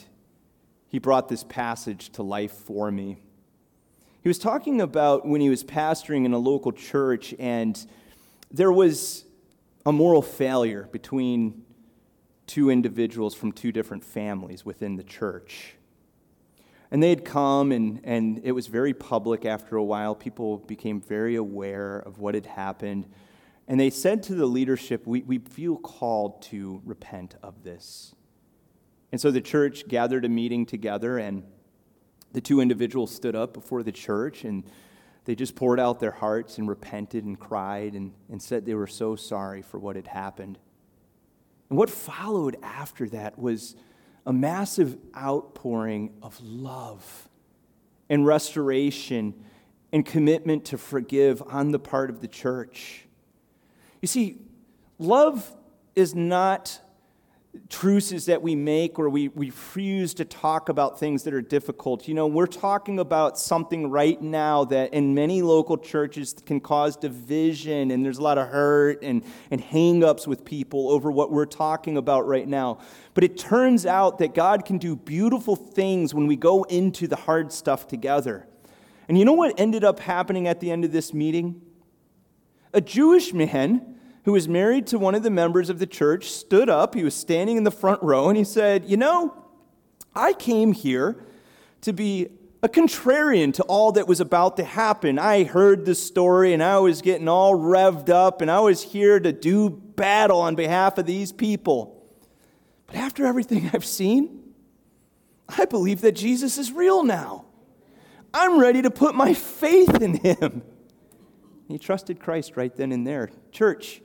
he 0.87 0.97
brought 0.97 1.27
this 1.27 1.43
passage 1.43 2.09
to 2.11 2.23
life 2.23 2.51
for 2.51 2.89
me. 2.89 3.17
He 4.21 4.29
was 4.29 4.39
talking 4.39 4.79
about 4.79 5.27
when 5.27 5.41
he 5.41 5.49
was 5.49 5.63
pastoring 5.63 6.25
in 6.25 6.33
a 6.33 6.37
local 6.37 6.71
church, 6.71 7.33
and 7.37 7.83
there 8.49 8.71
was 8.71 9.25
a 9.85 9.91
moral 9.91 10.21
failure 10.21 10.87
between 10.91 11.63
two 12.47 12.69
individuals 12.69 13.35
from 13.35 13.51
two 13.51 13.71
different 13.71 14.03
families 14.03 14.63
within 14.63 14.95
the 14.95 15.03
church. 15.03 15.75
And 16.91 17.01
they 17.01 17.09
had 17.09 17.23
come, 17.23 17.71
and, 17.71 18.01
and 18.03 18.41
it 18.43 18.51
was 18.51 18.67
very 18.67 18.93
public 18.93 19.45
after 19.45 19.77
a 19.77 19.83
while. 19.83 20.13
People 20.13 20.57
became 20.57 20.99
very 20.99 21.35
aware 21.35 21.99
of 21.99 22.19
what 22.19 22.35
had 22.35 22.45
happened. 22.45 23.07
And 23.67 23.79
they 23.79 23.89
said 23.89 24.23
to 24.23 24.35
the 24.35 24.45
leadership, 24.45 25.07
we, 25.07 25.21
we 25.21 25.37
feel 25.37 25.77
called 25.77 26.41
to 26.43 26.81
repent 26.83 27.35
of 27.41 27.63
this. 27.63 28.13
And 29.11 29.21
so 29.21 29.31
the 29.31 29.41
church 29.41 29.87
gathered 29.87 30.25
a 30.25 30.29
meeting 30.29 30.65
together, 30.65 31.17
and 31.17 31.43
the 32.33 32.41
two 32.41 32.59
individuals 32.59 33.13
stood 33.13 33.35
up 33.35 33.53
before 33.53 33.83
the 33.83 33.91
church 33.91 34.43
and 34.43 34.63
they 35.25 35.35
just 35.35 35.55
poured 35.55 35.79
out 35.79 35.99
their 35.99 36.11
hearts 36.11 36.57
and 36.57 36.67
repented 36.67 37.25
and 37.25 37.39
cried 37.39 37.93
and, 37.93 38.13
and 38.29 38.41
said 38.41 38.65
they 38.65 38.73
were 38.73 38.87
so 38.87 39.15
sorry 39.15 39.61
for 39.61 39.79
what 39.79 39.95
had 39.95 40.07
happened. 40.07 40.57
And 41.69 41.77
what 41.77 41.89
followed 41.89 42.57
after 42.63 43.07
that 43.09 43.37
was 43.37 43.75
a 44.25 44.33
massive 44.33 44.97
outpouring 45.17 46.13
of 46.21 46.39
love 46.41 47.29
and 48.09 48.25
restoration 48.25 49.33
and 49.91 50.05
commitment 50.05 50.65
to 50.65 50.77
forgive 50.77 51.41
on 51.47 51.71
the 51.71 51.79
part 51.79 52.09
of 52.09 52.21
the 52.21 52.27
church. 52.27 53.05
You 54.01 54.07
see, 54.07 54.37
love 54.99 55.51
is 55.95 56.15
not 56.15 56.79
truces 57.67 58.27
that 58.27 58.41
we 58.41 58.55
make 58.55 58.97
or 58.97 59.09
we, 59.09 59.27
we 59.29 59.47
refuse 59.47 60.13
to 60.13 60.23
talk 60.23 60.69
about 60.69 60.99
things 60.99 61.23
that 61.23 61.33
are 61.33 61.41
difficult. 61.41 62.07
You 62.07 62.13
know, 62.13 62.27
we're 62.27 62.45
talking 62.45 62.99
about 62.99 63.37
something 63.37 63.89
right 63.89 64.21
now 64.21 64.63
that 64.65 64.93
in 64.93 65.13
many 65.13 65.41
local 65.41 65.77
churches 65.77 66.33
can 66.45 66.61
cause 66.61 66.95
division 66.95 67.91
and 67.91 68.05
there's 68.05 68.19
a 68.19 68.21
lot 68.21 68.37
of 68.37 68.47
hurt 68.47 69.03
and, 69.03 69.23
and 69.49 69.59
hang 69.59 70.03
ups 70.03 70.27
with 70.27 70.45
people 70.45 70.89
over 70.91 71.11
what 71.11 71.31
we're 71.31 71.45
talking 71.45 71.97
about 71.97 72.25
right 72.25 72.47
now. 72.47 72.79
But 73.13 73.25
it 73.25 73.37
turns 73.37 73.85
out 73.85 74.19
that 74.19 74.33
God 74.33 74.63
can 74.63 74.77
do 74.77 74.95
beautiful 74.95 75.57
things 75.57 76.13
when 76.13 76.27
we 76.27 76.37
go 76.37 76.63
into 76.63 77.05
the 77.07 77.17
hard 77.17 77.51
stuff 77.51 77.85
together. 77.85 78.47
And 79.09 79.17
you 79.17 79.25
know 79.25 79.33
what 79.33 79.59
ended 79.59 79.83
up 79.83 79.99
happening 79.99 80.47
at 80.47 80.61
the 80.61 80.71
end 80.71 80.85
of 80.85 80.93
this 80.93 81.13
meeting? 81.13 81.61
A 82.73 82.79
Jewish 82.79 83.33
man 83.33 83.90
who 84.23 84.33
was 84.33 84.47
married 84.47 84.87
to 84.87 84.99
one 84.99 85.15
of 85.15 85.23
the 85.23 85.29
members 85.29 85.69
of 85.69 85.79
the 85.79 85.87
church, 85.87 86.29
stood 86.29 86.69
up. 86.69 86.95
He 86.95 87.03
was 87.03 87.15
standing 87.15 87.57
in 87.57 87.63
the 87.63 87.71
front 87.71 88.01
row 88.03 88.29
and 88.29 88.37
he 88.37 88.43
said, 88.43 88.85
You 88.85 88.97
know, 88.97 89.45
I 90.15 90.33
came 90.33 90.73
here 90.73 91.23
to 91.81 91.93
be 91.93 92.29
a 92.63 92.69
contrarian 92.69 93.53
to 93.55 93.63
all 93.63 93.91
that 93.93 94.07
was 94.07 94.19
about 94.19 94.57
to 94.57 94.63
happen. 94.63 95.17
I 95.17 95.43
heard 95.43 95.85
the 95.85 95.95
story 95.95 96.53
and 96.53 96.61
I 96.61 96.77
was 96.77 97.01
getting 97.01 97.27
all 97.27 97.55
revved 97.55 98.09
up 98.09 98.41
and 98.41 98.51
I 98.51 98.59
was 98.59 98.83
here 98.83 99.19
to 99.19 99.31
do 99.31 99.69
battle 99.69 100.39
on 100.39 100.55
behalf 100.55 100.97
of 100.99 101.07
these 101.07 101.31
people. 101.31 102.05
But 102.85 102.97
after 102.97 103.25
everything 103.25 103.71
I've 103.73 103.85
seen, 103.85 104.53
I 105.49 105.65
believe 105.65 106.01
that 106.01 106.13
Jesus 106.13 106.57
is 106.57 106.71
real 106.71 107.03
now. 107.03 107.45
I'm 108.33 108.59
ready 108.59 108.81
to 108.83 108.91
put 108.91 109.15
my 109.15 109.33
faith 109.33 110.01
in 110.01 110.15
him. 110.15 110.61
He 111.67 111.77
trusted 111.77 112.19
Christ 112.19 112.55
right 112.55 112.75
then 112.75 112.91
and 112.91 113.05
there. 113.07 113.29
Church, 113.51 114.01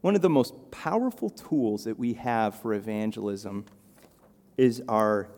one 0.00 0.14
of 0.14 0.22
the 0.22 0.30
most 0.30 0.54
powerful 0.70 1.30
tools 1.30 1.84
that 1.84 1.98
we 1.98 2.14
have 2.14 2.54
for 2.54 2.72
evangelism 2.72 3.66
is 4.56 4.82
our 4.88 5.28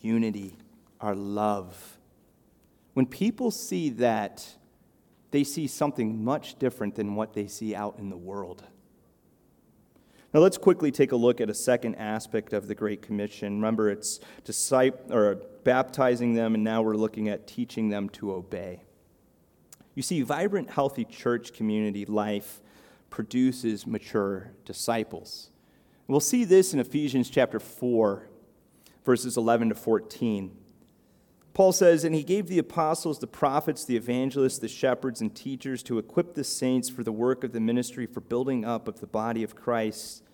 unity, 0.00 0.56
our 1.00 1.14
love. 1.14 1.98
When 2.94 3.06
people 3.06 3.50
see 3.50 3.88
that, 3.90 4.56
they 5.30 5.44
see 5.44 5.66
something 5.66 6.22
much 6.22 6.58
different 6.58 6.94
than 6.94 7.14
what 7.14 7.32
they 7.32 7.46
see 7.46 7.74
out 7.74 7.98
in 7.98 8.10
the 8.10 8.16
world. 8.16 8.64
Now 10.34 10.40
let's 10.40 10.58
quickly 10.58 10.90
take 10.90 11.12
a 11.12 11.16
look 11.16 11.40
at 11.40 11.50
a 11.50 11.54
second 11.54 11.96
aspect 11.96 12.52
of 12.52 12.66
the 12.66 12.74
Great 12.74 13.02
Commission. 13.02 13.56
Remember, 13.56 13.90
it's 13.90 14.20
disciple, 14.44 15.14
or 15.14 15.36
baptizing 15.64 16.34
them, 16.34 16.54
and 16.54 16.64
now 16.64 16.82
we're 16.82 16.96
looking 16.96 17.28
at 17.28 17.46
teaching 17.46 17.90
them 17.90 18.08
to 18.10 18.32
obey. 18.32 18.82
You 19.94 20.02
see, 20.02 20.22
vibrant, 20.22 20.70
healthy 20.70 21.04
church 21.04 21.52
community 21.52 22.06
life 22.06 22.62
produces 23.12 23.86
mature 23.86 24.50
disciples. 24.64 25.50
We'll 26.08 26.18
see 26.18 26.44
this 26.44 26.74
in 26.74 26.80
Ephesians 26.80 27.30
chapter 27.30 27.60
4, 27.60 28.28
verses 29.04 29.36
11 29.36 29.68
to 29.68 29.74
14. 29.74 30.56
Paul 31.54 31.72
says, 31.72 32.04
And 32.04 32.14
he 32.14 32.22
gave 32.22 32.48
the 32.48 32.58
apostles, 32.58 33.18
the 33.18 33.26
prophets, 33.26 33.84
the 33.84 33.96
evangelists, 33.96 34.58
the 34.58 34.66
shepherds, 34.66 35.20
and 35.20 35.34
teachers 35.34 35.82
to 35.84 35.98
equip 35.98 36.34
the 36.34 36.42
saints 36.42 36.88
for 36.88 37.04
the 37.04 37.12
work 37.12 37.44
of 37.44 37.52
the 37.52 37.60
ministry 37.60 38.06
for 38.06 38.20
building 38.20 38.64
up 38.64 38.88
of 38.88 39.00
the 39.00 39.06
body 39.06 39.42
of 39.42 39.54
Christ, 39.54 40.24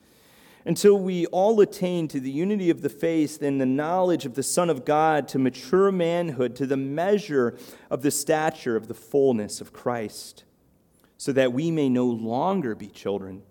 until 0.65 0.99
we 0.99 1.27
all 1.27 1.61
attain 1.61 2.07
to 2.09 2.21
the 2.21 2.31
unity 2.31 2.71
of 2.71 2.83
the 2.83 2.89
faith 2.89 3.43
and 3.43 3.61
the 3.61 3.67
knowledge 3.67 4.25
of 4.25 4.35
the 4.35 4.43
Son 4.45 4.71
of 4.71 4.85
God, 4.85 5.27
to 5.29 5.39
mature 5.39 5.91
manhood, 5.91 6.55
to 6.57 6.67
the 6.67 6.77
measure 6.77 7.59
of 7.91 8.03
the 8.03 8.13
stature 8.13 8.77
of 8.77 8.87
the 8.87 8.95
fullness 8.95 9.61
of 9.61 9.73
Christ, 9.73 10.45
so 11.19 11.33
that 11.33 11.53
we 11.53 11.71
may 11.71 11.91
no 11.91 12.07
longer 12.07 12.75
be 12.75 12.87
children, 12.87 13.43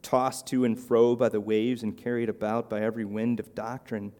tossed 0.00 0.46
to 0.46 0.64
and 0.64 0.78
fro 0.78 1.14
by 1.14 1.28
the 1.28 1.40
waves 1.40 1.82
and 1.82 1.96
carried 1.96 2.30
about 2.30 2.70
by 2.70 2.80
every 2.80 3.04
wind 3.04 3.38
of 3.38 3.54
doctrine 3.54 4.12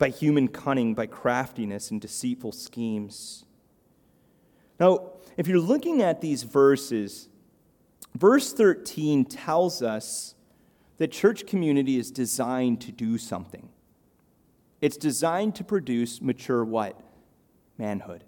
by 0.00 0.08
human 0.08 0.48
cunning, 0.48 0.94
by 0.94 1.06
craftiness 1.06 1.90
and 1.90 2.00
deceitful 2.00 2.52
schemes. 2.52 3.44
Now, 4.80 5.12
if 5.36 5.46
you're 5.46 5.60
looking 5.60 6.00
at 6.00 6.22
these 6.22 6.42
verses, 6.42 7.28
verse 8.16 8.52
13 8.54 9.26
tells 9.26 9.82
us 9.82 10.34
that 10.96 11.12
church 11.12 11.46
community 11.46 11.98
is 11.98 12.10
designed 12.10 12.80
to 12.80 12.92
do 12.92 13.18
something. 13.18 13.68
It's 14.80 14.96
designed 14.96 15.54
to 15.56 15.64
produce 15.64 16.22
mature 16.22 16.64
what? 16.64 16.98
Manhood. 17.76 18.24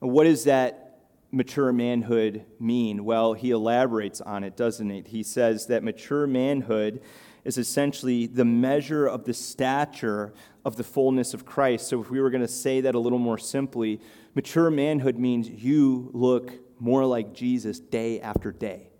What 0.00 0.24
does 0.24 0.44
that 0.44 0.89
mature 1.30 1.72
manhood 1.72 2.44
mean? 2.58 3.04
Well, 3.04 3.34
he 3.34 3.50
elaborates 3.50 4.20
on 4.20 4.44
it, 4.44 4.56
doesn't 4.56 4.90
it? 4.90 5.08
He 5.08 5.22
says 5.22 5.66
that 5.66 5.82
mature 5.82 6.26
manhood 6.26 7.00
is 7.44 7.56
essentially 7.56 8.26
the 8.26 8.44
measure 8.44 9.06
of 9.06 9.24
the 9.24 9.34
stature 9.34 10.32
of 10.64 10.76
the 10.76 10.84
fullness 10.84 11.32
of 11.32 11.46
Christ. 11.46 11.88
So, 11.88 12.00
if 12.00 12.10
we 12.10 12.20
were 12.20 12.30
going 12.30 12.42
to 12.42 12.48
say 12.48 12.82
that 12.82 12.94
a 12.94 12.98
little 12.98 13.18
more 13.18 13.38
simply, 13.38 14.00
mature 14.34 14.70
manhood 14.70 15.18
means 15.18 15.48
you 15.48 16.10
look 16.12 16.52
more 16.78 17.04
like 17.04 17.32
Jesus 17.34 17.78
day 17.78 18.20
after 18.20 18.52
day. 18.52 18.90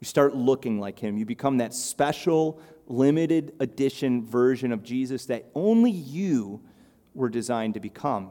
You 0.00 0.06
start 0.06 0.34
looking 0.34 0.80
like 0.80 0.98
him. 0.98 1.16
You 1.16 1.24
become 1.24 1.58
that 1.58 1.72
special, 1.72 2.60
limited 2.86 3.54
edition 3.60 4.26
version 4.26 4.72
of 4.72 4.82
Jesus 4.82 5.26
that 5.26 5.50
only 5.54 5.90
you 5.90 6.62
were 7.14 7.28
designed 7.28 7.74
to 7.74 7.80
become. 7.80 8.30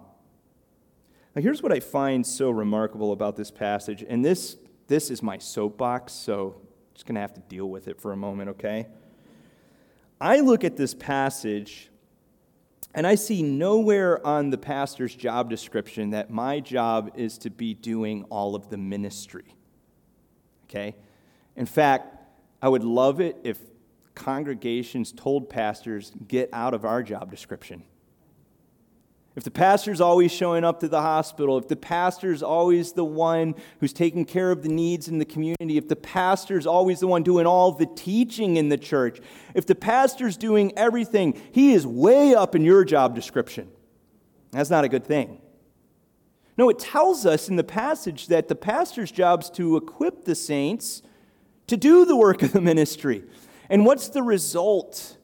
Now, 1.35 1.41
here's 1.41 1.63
what 1.63 1.71
I 1.71 1.79
find 1.79 2.25
so 2.25 2.51
remarkable 2.51 3.11
about 3.11 3.35
this 3.35 3.49
passage, 3.49 4.05
and 4.07 4.23
this, 4.23 4.57
this 4.87 5.09
is 5.09 5.23
my 5.23 5.39
soapbox, 5.39 6.13
so 6.13 6.55
I'm 6.57 6.93
just 6.93 7.05
going 7.07 7.15
to 7.15 7.21
have 7.21 7.33
to 7.33 7.41
deal 7.41 7.69
with 7.69 7.87
it 7.87 7.99
for 7.99 8.11
a 8.11 8.17
moment, 8.17 8.51
okay? 8.51 8.87
I 10.21 10.41
look 10.41 10.63
at 10.63 10.77
this 10.77 10.93
passage 10.93 11.89
and 12.93 13.07
I 13.07 13.15
see 13.15 13.41
nowhere 13.41 14.25
on 14.25 14.51
the 14.51 14.57
pastor's 14.57 15.15
job 15.15 15.49
description 15.49 16.11
that 16.11 16.29
my 16.29 16.59
job 16.59 17.11
is 17.15 17.39
to 17.39 17.49
be 17.49 17.73
doing 17.73 18.23
all 18.29 18.55
of 18.55 18.69
the 18.69 18.77
ministry. 18.77 19.55
Okay? 20.69 20.95
In 21.55 21.65
fact, 21.65 22.15
I 22.61 22.69
would 22.69 22.83
love 22.83 23.19
it 23.19 23.37
if 23.43 23.57
congregations 24.13 25.11
told 25.11 25.49
pastors, 25.49 26.11
get 26.27 26.49
out 26.53 26.75
of 26.75 26.85
our 26.85 27.01
job 27.01 27.31
description. 27.31 27.83
If 29.35 29.43
the 29.43 29.51
pastor's 29.51 29.99
always 29.99 30.31
showing 30.31 30.63
up 30.63 30.79
to 30.81 30.87
the 30.87 31.01
hospital, 31.01 31.57
if 31.57 31.67
the 31.67 31.75
pastor's 31.75 32.43
always 32.43 32.91
the 32.91 33.03
one 33.03 33.55
who's 33.79 33.91
taking 33.91 34.25
care 34.25 34.51
of 34.51 34.61
the 34.61 34.69
needs 34.69 35.07
in 35.07 35.17
the 35.17 35.25
community, 35.25 35.77
if 35.77 35.87
the 35.87 35.95
pastor's 35.95 36.67
always 36.67 36.99
the 36.99 37.07
one 37.07 37.23
doing 37.23 37.47
all 37.47 37.71
the 37.71 37.87
teaching 37.95 38.57
in 38.57 38.69
the 38.69 38.77
church, 38.77 39.19
if 39.55 39.65
the 39.65 39.73
pastor's 39.73 40.37
doing 40.37 40.71
everything, 40.77 41.41
he 41.51 41.73
is 41.73 41.87
way 41.87 42.35
up 42.35 42.53
in 42.53 42.63
your 42.63 42.85
job 42.85 43.15
description. 43.15 43.69
That's 44.51 44.69
not 44.69 44.83
a 44.83 44.89
good 44.89 45.05
thing. 45.05 45.41
No, 46.55 46.69
it 46.69 46.77
tells 46.77 47.25
us 47.25 47.49
in 47.49 47.55
the 47.55 47.63
passage 47.63 48.27
that 48.27 48.47
the 48.47 48.55
pastor's 48.55 49.11
job 49.11 49.41
is 49.41 49.49
to 49.51 49.77
equip 49.77 50.25
the 50.25 50.35
saints 50.35 51.01
to 51.65 51.75
do 51.75 52.05
the 52.05 52.15
work 52.15 52.43
of 52.43 52.51
the 52.51 52.61
ministry. 52.61 53.23
And 53.67 53.83
what's 53.83 54.09
the 54.09 54.21
result 54.21 55.17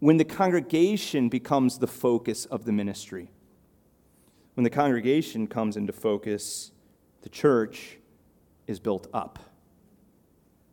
when 0.00 0.18
the 0.18 0.24
congregation 0.26 1.30
becomes 1.30 1.78
the 1.78 1.86
focus 1.86 2.44
of 2.44 2.66
the 2.66 2.72
ministry? 2.72 3.30
When 4.58 4.64
the 4.64 4.70
congregation 4.70 5.46
comes 5.46 5.76
into 5.76 5.92
focus, 5.92 6.72
the 7.22 7.28
church 7.28 7.98
is 8.66 8.80
built 8.80 9.06
up. 9.14 9.38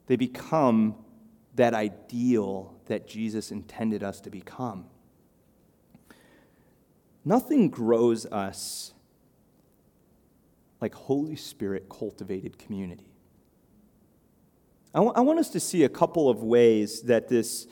They 0.08 0.15
become 0.15 0.95
that 1.54 1.76
ideal 1.76 2.74
that 2.88 3.08
Jesus 3.08 3.52
intended 3.52 4.02
us 4.02 4.19
to 4.21 4.32
become. 4.32 4.86
Nothing 7.24 7.69
grows 7.69 8.26
us 8.26 8.91
like 10.82 10.95
Holy 10.95 11.36
Spirit 11.36 11.88
cultivated 11.88 12.58
community. 12.58 13.12
I, 14.95 14.98
w- 14.98 15.13
I 15.15 15.21
want 15.21 15.38
us 15.38 15.52
to 15.52 15.60
see 15.60 15.84
a 15.84 15.89
couple 15.89 16.28
of 16.28 16.41
ways 16.41 17.04
that 17.04 17.28
this 17.28 17.67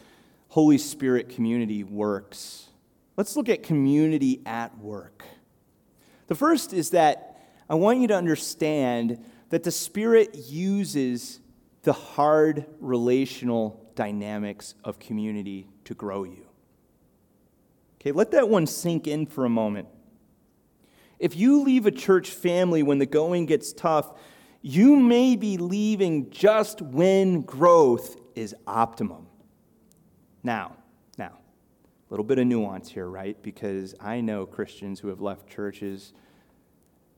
Holy 0.49 0.77
Spirit 0.77 1.29
community 1.29 1.83
works. 1.83 2.67
Let's 3.17 3.35
look 3.35 3.49
at 3.49 3.63
community 3.63 4.43
at 4.45 4.77
work. 4.77 5.25
The 6.33 6.39
first 6.39 6.73
is 6.73 6.89
that 6.89 7.37
I 7.69 7.75
want 7.75 7.99
you 7.99 8.07
to 8.07 8.15
understand 8.15 9.23
that 9.49 9.61
the 9.61 9.69
Spirit 9.69 10.33
uses 10.33 11.39
the 11.83 11.93
hard 11.93 12.65
relational 12.79 13.87
dynamics 13.93 14.73
of 14.83 14.97
community 14.97 15.67
to 15.85 15.93
grow 15.93 16.23
you. 16.23 16.47
Okay, 18.01 18.11
let 18.11 18.31
that 18.31 18.49
one 18.49 18.65
sink 18.65 19.05
in 19.05 19.27
for 19.27 19.45
a 19.45 19.49
moment. 19.49 19.87
If 21.19 21.35
you 21.35 21.61
leave 21.61 21.85
a 21.85 21.91
church 21.91 22.31
family 22.31 22.81
when 22.81 22.97
the 22.97 23.05
going 23.05 23.45
gets 23.45 23.71
tough, 23.71 24.19
you 24.63 24.95
may 24.95 25.35
be 25.35 25.57
leaving 25.57 26.31
just 26.31 26.81
when 26.81 27.41
growth 27.41 28.17
is 28.33 28.55
optimum. 28.65 29.27
Now, 30.41 30.77
little 32.13 32.23
bit 32.23 32.37
of 32.37 32.45
nuance 32.45 32.91
here, 32.91 33.07
right? 33.07 33.41
Because 33.41 33.95
I 33.99 34.21
know 34.21 34.45
Christians 34.45 34.99
who 34.99 35.07
have 35.07 35.19
left 35.19 35.49
churches 35.49 36.13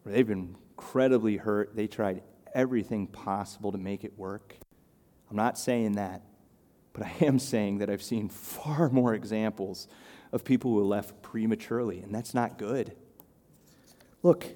where 0.04 0.16
they've 0.16 0.26
been 0.26 0.56
incredibly 0.72 1.36
hurt. 1.36 1.76
They 1.76 1.86
tried 1.86 2.24
everything 2.54 3.08
possible 3.08 3.74
to 3.74 3.78
make 3.78 4.06
it 4.06 4.18
work. 4.18 4.56
I'm 5.30 5.36
not 5.36 5.58
saying 5.58 5.94
that, 5.94 6.22
but 6.94 7.04
I 7.04 7.12
am 7.26 7.40
saying 7.40 7.80
that 7.80 7.90
I've 7.90 8.02
seen 8.02 8.30
far 8.30 8.90
more 8.90 9.14
examples 9.14 9.90
of 10.32 10.46
people 10.46 10.72
who 10.72 10.86
left 10.86 11.22
prematurely, 11.22 12.00
and 12.00 12.16
that's 12.16 12.34
not 12.34 12.58
good. 12.58 12.96
Look, 14.24 14.56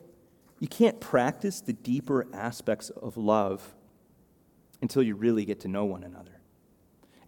you 0.60 0.70
can't 0.70 1.02
practice 1.02 1.60
the 1.60 1.74
deeper 1.74 2.28
aspects 2.34 2.92
of 2.92 3.18
love 3.18 3.76
until 4.82 5.04
you 5.04 5.16
really 5.16 5.44
get 5.44 5.60
to 5.62 5.68
know 5.68 5.84
one 5.84 6.06
another. 6.06 6.39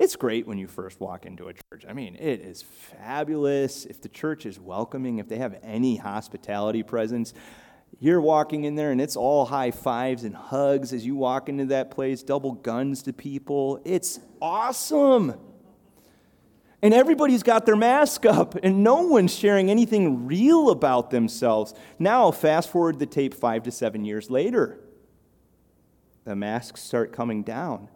It's 0.02 0.16
great 0.16 0.48
when 0.48 0.58
you 0.58 0.66
first 0.66 1.00
walk 1.00 1.28
into 1.28 1.48
a 1.48 1.54
church. 1.54 1.86
I 1.88 1.94
mean, 1.94 2.16
it 2.16 2.42
is 2.42 2.64
fabulous. 2.64 3.86
If 3.86 4.02
the 4.02 4.10
church 4.10 4.48
is 4.48 4.60
welcoming, 4.60 5.20
if 5.20 5.30
they 5.30 5.38
have 5.38 5.60
any 5.62 5.98
hospitality 5.98 6.82
presence, 6.82 7.36
you're 8.00 8.20
walking 8.20 8.64
in 8.64 8.74
there 8.74 8.92
and 8.92 9.00
it's 9.00 9.16
all 9.16 9.46
high 9.46 9.70
fives 9.70 10.24
and 10.24 10.36
hugs 10.36 10.92
as 10.92 11.06
you 11.06 11.16
walk 11.16 11.50
into 11.50 11.66
that 11.66 11.92
place, 11.92 12.24
double 12.24 12.54
guns 12.54 13.04
to 13.04 13.14
people. 13.14 13.80
It's 13.86 14.20
awesome. 14.42 15.36
And 16.82 16.96
everybody's 16.96 17.44
got 17.44 17.68
their 17.68 17.76
mask 17.76 18.26
up, 18.26 18.56
and 18.64 18.84
no 18.84 19.04
one's 19.04 19.36
sharing 19.36 19.70
anything 19.70 20.26
real 20.26 20.72
about 20.72 21.12
themselves. 21.12 21.76
Now, 22.00 22.32
fast 22.32 22.72
forward 22.72 22.98
the 22.98 23.06
tape 23.06 23.36
five 23.36 23.62
to 23.64 23.72
seven 23.72 24.04
years 24.04 24.32
later. 24.32 24.80
The 26.24 26.36
masks 26.36 26.82
start 26.82 27.14
coming 27.14 27.44
down. 27.44 27.88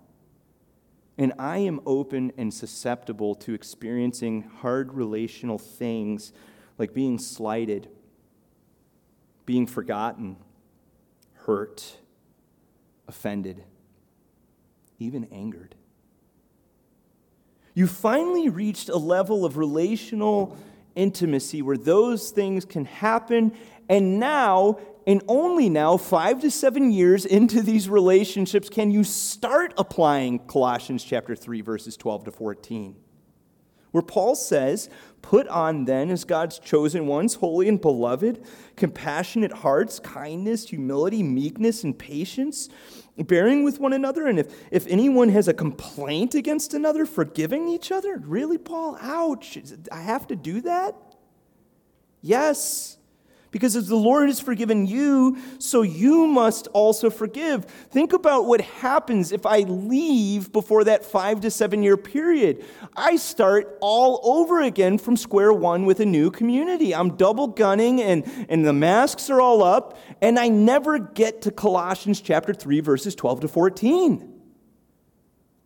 And 1.17 1.33
I 1.39 1.59
am 1.59 1.79
open 1.85 2.33
and 2.37 2.53
susceptible 2.53 3.35
to 3.35 3.53
experiencing 3.53 4.43
hard 4.59 4.93
relational 4.93 5.57
things 5.57 6.33
like 6.77 6.93
being 6.93 7.17
slighted, 7.19 7.87
being 9.45 9.65
forgotten, 9.65 10.35
hurt, 11.33 11.97
offended, 13.07 13.63
even 14.99 15.25
angered. 15.31 15.75
You 17.73 17.87
finally 17.87 18.49
reached 18.49 18.89
a 18.89 18.97
level 18.97 19.45
of 19.45 19.57
relational 19.57 20.57
intimacy 20.95 21.61
where 21.61 21.77
those 21.77 22.31
things 22.31 22.65
can 22.65 22.85
happen, 22.85 23.53
and 23.89 24.19
now, 24.19 24.79
and 25.05 25.23
only 25.27 25.69
now, 25.69 25.97
five 25.97 26.41
to 26.41 26.51
seven 26.51 26.91
years 26.91 27.25
into 27.25 27.61
these 27.61 27.89
relationships, 27.89 28.69
can 28.69 28.91
you 28.91 29.03
start 29.03 29.73
applying 29.77 30.39
Colossians 30.39 31.03
chapter 31.03 31.35
3, 31.35 31.61
verses 31.61 31.97
12 31.97 32.25
to 32.25 32.31
14 32.31 32.95
where 33.95 34.01
Paul 34.01 34.35
says, 34.35 34.89
Put 35.21 35.47
on 35.47 35.85
then 35.85 36.11
as 36.11 36.25
God's 36.25 36.59
chosen 36.59 37.07
ones, 37.07 37.35
holy 37.35 37.69
and 37.69 37.79
beloved, 37.79 38.45
compassionate 38.75 39.53
hearts, 39.53 40.01
kindness, 40.01 40.67
humility, 40.67 41.23
meekness, 41.23 41.85
and 41.85 41.97
patience, 41.97 42.67
bearing 43.17 43.63
with 43.63 43.79
one 43.79 43.93
another. 43.93 44.27
And 44.27 44.37
if, 44.37 44.53
if 44.69 44.85
anyone 44.87 45.29
has 45.29 45.47
a 45.47 45.53
complaint 45.53 46.35
against 46.35 46.73
another, 46.73 47.05
forgiving 47.05 47.69
each 47.69 47.89
other. 47.89 48.17
Really, 48.17 48.57
Paul? 48.57 48.97
Ouch. 48.99 49.57
I 49.89 50.01
have 50.01 50.27
to 50.27 50.35
do 50.35 50.59
that? 50.61 50.93
Yes. 52.21 52.97
Because 53.55 53.77
as 53.77 53.87
the 53.87 53.95
Lord 53.95 54.27
has 54.27 54.41
forgiven 54.41 54.85
you, 54.85 55.37
so 55.59 55.81
you 55.81 56.27
must 56.27 56.67
also 56.73 57.09
forgive. 57.09 57.63
Think 57.63 58.11
about 58.11 58.47
what 58.47 58.59
happens 58.59 59.31
if 59.31 59.45
I 59.45 59.59
leave 59.59 60.51
before 60.51 60.83
that 60.83 61.05
five 61.05 61.39
to 61.39 61.49
seven 61.49 61.81
year 61.81 61.95
period. 61.95 62.65
I 62.97 63.15
start 63.15 63.77
all 63.79 64.19
over 64.25 64.61
again 64.61 64.97
from 64.97 65.15
square 65.15 65.53
one 65.53 65.85
with 65.85 66.01
a 66.01 66.05
new 66.05 66.31
community. 66.31 66.93
I'm 66.93 67.15
double 67.15 67.47
gunning 67.47 68.01
and, 68.01 68.29
and 68.49 68.65
the 68.65 68.73
masks 68.73 69.29
are 69.29 69.39
all 69.39 69.63
up, 69.63 69.97
and 70.21 70.37
I 70.37 70.49
never 70.49 70.99
get 70.99 71.43
to 71.43 71.51
Colossians 71.51 72.19
chapter 72.19 72.53
3, 72.53 72.81
verses 72.81 73.15
12 73.15 73.39
to 73.39 73.47
14. 73.47 74.33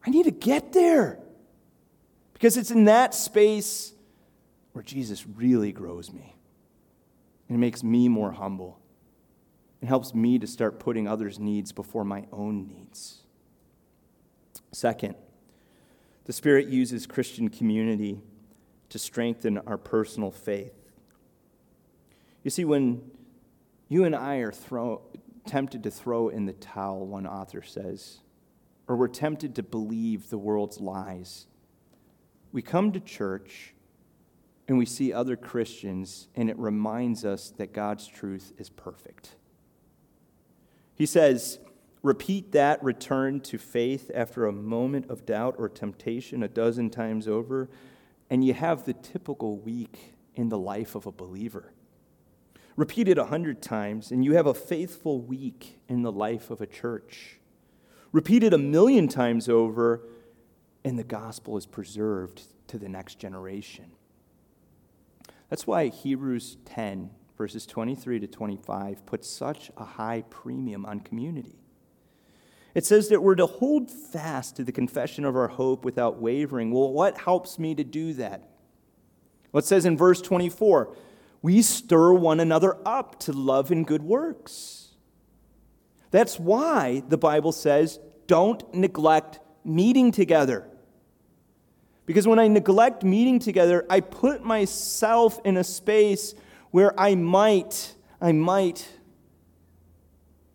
I 0.05 0.09
need 0.11 0.25
to 0.25 0.31
get 0.31 0.73
there 0.73 1.17
because 2.33 2.55
it's 2.55 2.69
in 2.69 2.85
that 2.85 3.15
space 3.15 3.93
where 4.73 4.83
Jesus 4.83 5.25
really 5.25 5.71
grows 5.71 6.13
me. 6.13 6.35
And 7.49 7.57
it 7.57 7.59
makes 7.59 7.83
me 7.83 8.07
more 8.07 8.31
humble. 8.31 8.79
It 9.81 9.87
helps 9.87 10.13
me 10.13 10.39
to 10.39 10.47
start 10.47 10.79
putting 10.79 11.07
others' 11.07 11.39
needs 11.39 11.71
before 11.71 12.05
my 12.05 12.25
own 12.31 12.67
needs. 12.67 13.23
Second, 14.71 15.15
the 16.25 16.33
Spirit 16.33 16.67
uses 16.67 17.07
Christian 17.07 17.49
community 17.49 18.21
to 18.89 18.99
strengthen 18.99 19.57
our 19.59 19.77
personal 19.77 20.31
faith. 20.31 20.93
You 22.43 22.51
see, 22.51 22.65
when 22.65 23.09
you 23.87 24.03
and 24.03 24.15
I 24.15 24.37
are 24.37 24.51
throw, 24.51 25.01
tempted 25.45 25.83
to 25.83 25.91
throw 25.91 26.29
in 26.29 26.45
the 26.45 26.53
towel, 26.53 27.07
one 27.07 27.25
author 27.25 27.63
says, 27.63 28.19
or 28.87 28.95
we're 28.95 29.07
tempted 29.07 29.55
to 29.55 29.63
believe 29.63 30.29
the 30.29 30.37
world's 30.37 30.79
lies, 30.79 31.47
we 32.51 32.61
come 32.61 32.91
to 32.91 32.99
church 32.99 33.73
and 34.69 34.77
we 34.77 34.85
see 34.85 35.11
other 35.11 35.35
Christians, 35.35 36.27
and 36.35 36.47
it 36.47 36.57
reminds 36.59 37.25
us 37.25 37.49
that 37.57 37.73
God's 37.73 38.05
truth 38.05 38.53
is 38.59 38.69
perfect. 38.69 39.35
He 40.93 41.07
says, 41.07 41.57
Repeat 42.03 42.51
that 42.51 42.81
return 42.83 43.41
to 43.41 43.57
faith 43.57 44.11
after 44.13 44.45
a 44.45 44.53
moment 44.53 45.09
of 45.09 45.25
doubt 45.25 45.55
or 45.57 45.69
temptation 45.69 46.43
a 46.43 46.47
dozen 46.47 46.91
times 46.91 47.27
over, 47.27 47.67
and 48.29 48.45
you 48.45 48.53
have 48.53 48.85
the 48.85 48.93
typical 48.93 49.57
week 49.57 50.13
in 50.35 50.49
the 50.49 50.57
life 50.57 50.93
of 50.93 51.07
a 51.07 51.11
believer. 51.11 51.73
Repeat 52.75 53.07
it 53.07 53.17
a 53.17 53.25
hundred 53.25 53.63
times, 53.63 54.11
and 54.11 54.23
you 54.23 54.35
have 54.35 54.45
a 54.45 54.53
faithful 54.53 55.19
week 55.19 55.79
in 55.89 56.03
the 56.03 56.11
life 56.11 56.51
of 56.51 56.61
a 56.61 56.67
church. 56.67 57.39
Repeat 58.11 58.43
it 58.43 58.53
a 58.53 58.59
million 58.59 59.07
times 59.07 59.49
over, 59.49 60.03
and 60.85 60.97
the 60.97 61.03
gospel 61.03 61.57
is 61.57 61.65
preserved 61.65 62.43
to 62.67 62.77
the 62.77 62.87
next 62.87 63.17
generation. 63.17 63.93
That's 65.49 65.65
why 65.65 65.87
Hebrews 65.87 66.57
10, 66.65 67.09
verses 67.37 67.65
23 67.65 68.19
to 68.19 68.27
25, 68.27 69.05
puts 69.05 69.27
such 69.27 69.71
a 69.77 69.83
high 69.83 70.23
premium 70.29 70.85
on 70.85 70.99
community. 70.99 71.59
It 72.75 72.85
says 72.85 73.09
that 73.09 73.23
we're 73.23 73.35
to 73.35 73.47
hold 73.47 73.89
fast 73.89 74.55
to 74.57 74.63
the 74.63 74.71
confession 74.71 75.25
of 75.25 75.35
our 75.35 75.47
hope 75.47 75.83
without 75.83 76.21
wavering. 76.21 76.71
Well, 76.71 76.91
what 76.91 77.17
helps 77.17 77.57
me 77.57 77.73
to 77.75 77.83
do 77.83 78.13
that? 78.13 78.47
Well, 79.51 79.59
it 79.59 79.65
says 79.65 79.85
in 79.85 79.97
verse 79.97 80.21
24, 80.21 80.95
we 81.41 81.61
stir 81.61 82.13
one 82.13 82.39
another 82.39 82.77
up 82.85 83.19
to 83.21 83.31
love 83.31 83.71
and 83.71 83.87
good 83.87 84.03
works. 84.03 84.89
That's 86.11 86.39
why 86.39 87.03
the 87.07 87.17
Bible 87.17 87.51
says, 87.51 87.99
don't 88.27 88.71
neglect 88.73 89.39
meeting 89.63 90.11
together. 90.11 90.67
Because 92.09 92.27
when 92.27 92.39
I 92.39 92.47
neglect 92.47 93.03
meeting 93.03 93.37
together, 93.37 93.85
I 93.87 93.99
put 93.99 94.43
myself 94.43 95.39
in 95.45 95.57
a 95.57 95.63
space 95.63 96.33
where 96.71 96.99
I 96.99 97.13
might, 97.13 97.93
I 98.19 98.31
might 98.31 98.89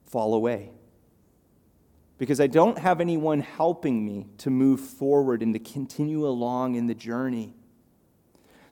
fall 0.04 0.34
away. 0.34 0.72
Because 2.18 2.40
I 2.40 2.48
don't 2.48 2.76
have 2.78 3.00
anyone 3.00 3.38
helping 3.38 4.04
me 4.04 4.26
to 4.38 4.50
move 4.50 4.80
forward 4.80 5.44
and 5.44 5.54
to 5.54 5.60
continue 5.60 6.26
along 6.26 6.74
in 6.74 6.88
the 6.88 6.94
journey. 6.94 7.54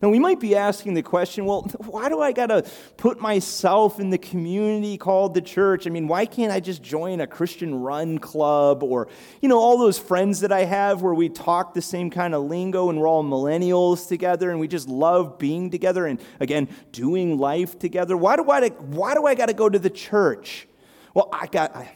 Now, 0.02 0.08
we 0.08 0.18
might 0.18 0.40
be 0.40 0.56
asking 0.56 0.94
the 0.94 1.02
question 1.02 1.44
well, 1.44 1.62
why 1.86 2.08
do 2.08 2.20
I 2.20 2.32
got 2.32 2.46
to 2.46 2.64
put 2.96 3.20
myself 3.20 4.00
in 4.00 4.10
the 4.10 4.18
community 4.18 4.98
called 4.98 5.32
the 5.32 5.40
church? 5.40 5.86
I 5.86 5.90
mean, 5.90 6.08
why 6.08 6.26
can't 6.26 6.52
I 6.52 6.58
just 6.58 6.82
join 6.82 7.20
a 7.20 7.26
Christian 7.26 7.76
run 7.76 8.18
club 8.18 8.82
or, 8.82 9.06
you 9.40 9.48
know, 9.48 9.60
all 9.60 9.78
those 9.78 10.00
friends 10.00 10.40
that 10.40 10.50
I 10.50 10.64
have 10.64 11.02
where 11.02 11.14
we 11.14 11.28
talk 11.28 11.72
the 11.72 11.82
same 11.82 12.10
kind 12.10 12.34
of 12.34 12.42
lingo 12.42 12.90
and 12.90 12.98
we're 12.98 13.06
all 13.06 13.22
millennials 13.22 14.08
together 14.08 14.50
and 14.50 14.58
we 14.58 14.66
just 14.66 14.88
love 14.88 15.38
being 15.38 15.70
together 15.70 16.06
and, 16.06 16.20
again, 16.40 16.68
doing 16.90 17.38
life 17.38 17.78
together? 17.78 18.16
Why 18.16 18.34
do 18.34 18.50
I, 18.50 18.68
why 18.70 19.14
do 19.14 19.24
I 19.24 19.36
got 19.36 19.46
to 19.46 19.54
go 19.54 19.68
to 19.68 19.78
the 19.78 19.90
church? 19.90 20.66
Well, 21.14 21.28
I 21.32 21.46
got. 21.46 21.76
I, 21.76 21.92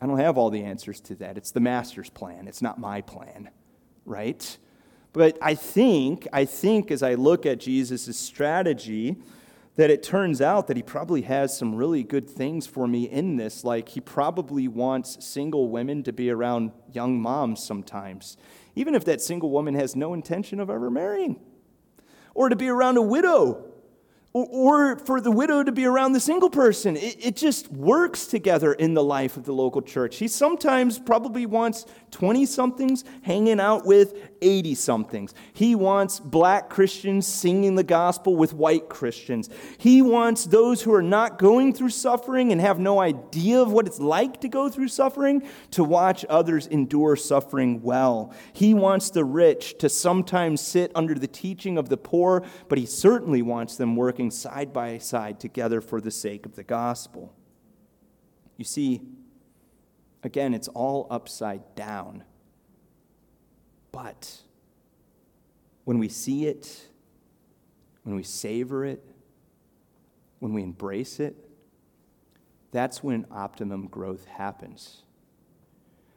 I 0.00 0.06
don't 0.06 0.18
have 0.18 0.38
all 0.38 0.50
the 0.50 0.62
answers 0.62 1.00
to 1.02 1.16
that. 1.16 1.36
It's 1.36 1.50
the 1.50 1.60
master's 1.60 2.08
plan. 2.08 2.46
It's 2.46 2.62
not 2.62 2.78
my 2.78 3.00
plan, 3.00 3.50
right? 4.04 4.58
But 5.18 5.36
I 5.42 5.56
think, 5.56 6.28
I 6.32 6.44
think 6.44 6.92
as 6.92 7.02
I 7.02 7.14
look 7.14 7.44
at 7.44 7.58
Jesus' 7.58 8.16
strategy, 8.16 9.16
that 9.74 9.90
it 9.90 10.00
turns 10.00 10.40
out 10.40 10.68
that 10.68 10.76
he 10.76 10.82
probably 10.84 11.22
has 11.22 11.58
some 11.58 11.74
really 11.74 12.04
good 12.04 12.30
things 12.30 12.68
for 12.68 12.86
me 12.86 13.08
in 13.08 13.36
this. 13.36 13.64
Like, 13.64 13.88
he 13.88 14.00
probably 14.00 14.68
wants 14.68 15.26
single 15.26 15.70
women 15.70 16.04
to 16.04 16.12
be 16.12 16.30
around 16.30 16.70
young 16.92 17.20
moms 17.20 17.60
sometimes, 17.60 18.36
even 18.76 18.94
if 18.94 19.04
that 19.06 19.20
single 19.20 19.50
woman 19.50 19.74
has 19.74 19.96
no 19.96 20.14
intention 20.14 20.60
of 20.60 20.70
ever 20.70 20.88
marrying, 20.88 21.40
or 22.32 22.48
to 22.48 22.54
be 22.54 22.68
around 22.68 22.96
a 22.96 23.02
widow 23.02 23.68
or, 24.32 24.98
for 24.98 25.20
the 25.20 25.30
widow 25.30 25.62
to 25.62 25.72
be 25.72 25.84
around 25.84 26.12
the 26.12 26.20
single 26.20 26.50
person. 26.50 26.96
It, 26.96 27.16
it 27.18 27.36
just 27.36 27.72
works 27.72 28.26
together 28.26 28.72
in 28.72 28.94
the 28.94 29.02
life 29.02 29.36
of 29.36 29.44
the 29.44 29.52
local 29.52 29.82
church. 29.82 30.16
He 30.16 30.28
sometimes 30.28 30.98
probably 30.98 31.46
wants 31.46 31.86
20 32.10 32.46
somethings 32.46 33.04
hanging 33.22 33.60
out 33.60 33.84
with 33.84 34.14
80 34.40 34.74
somethings. 34.74 35.34
He 35.52 35.74
wants 35.74 36.20
black 36.20 36.70
Christians 36.70 37.26
singing 37.26 37.74
the 37.74 37.82
gospel 37.82 38.36
with 38.36 38.54
white 38.54 38.88
Christians. 38.88 39.50
He 39.78 40.02
wants 40.02 40.44
those 40.44 40.82
who 40.82 40.94
are 40.94 41.02
not 41.02 41.38
going 41.38 41.72
through 41.72 41.90
suffering 41.90 42.52
and 42.52 42.60
have 42.60 42.78
no 42.78 43.00
idea 43.00 43.60
of 43.60 43.72
what 43.72 43.86
it's 43.86 43.98
like 43.98 44.40
to 44.40 44.48
go 44.48 44.68
through 44.68 44.88
suffering 44.88 45.42
to 45.72 45.84
watch 45.84 46.24
others 46.28 46.66
endure 46.66 47.16
suffering 47.16 47.82
well. 47.82 48.32
He 48.52 48.74
wants 48.74 49.10
the 49.10 49.24
rich 49.24 49.78
to 49.78 49.88
sometimes 49.88 50.60
sit 50.60 50.92
under 50.94 51.14
the 51.14 51.26
teaching 51.26 51.78
of 51.78 51.88
the 51.88 51.96
poor, 51.96 52.44
but 52.68 52.78
he 52.78 52.86
certainly 52.86 53.42
wants 53.42 53.76
them 53.76 53.96
working 53.96 54.30
side 54.30 54.72
by 54.72 54.98
side 54.98 55.40
together 55.40 55.80
for 55.80 56.00
the 56.00 56.10
sake 56.10 56.46
of 56.46 56.56
the 56.56 56.64
gospel. 56.64 57.34
You 58.56 58.64
see, 58.64 59.02
again, 60.22 60.54
it's 60.54 60.68
all 60.68 61.06
upside 61.10 61.74
down. 61.74 62.24
But 63.92 64.42
when 65.84 65.98
we 65.98 66.08
see 66.08 66.46
it, 66.46 66.88
when 68.02 68.14
we 68.14 68.22
savor 68.22 68.84
it, 68.84 69.04
when 70.38 70.52
we 70.52 70.62
embrace 70.62 71.20
it, 71.20 71.36
that's 72.70 73.02
when 73.02 73.26
optimum 73.30 73.86
growth 73.86 74.26
happens. 74.26 75.02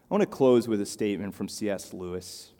I 0.09 0.13
want 0.13 0.21
to 0.21 0.27
close 0.27 0.67
with 0.67 0.81
a 0.81 0.85
statement 0.85 1.33
from 1.33 1.47
C.S. 1.47 1.93
Lewis. 1.93 2.51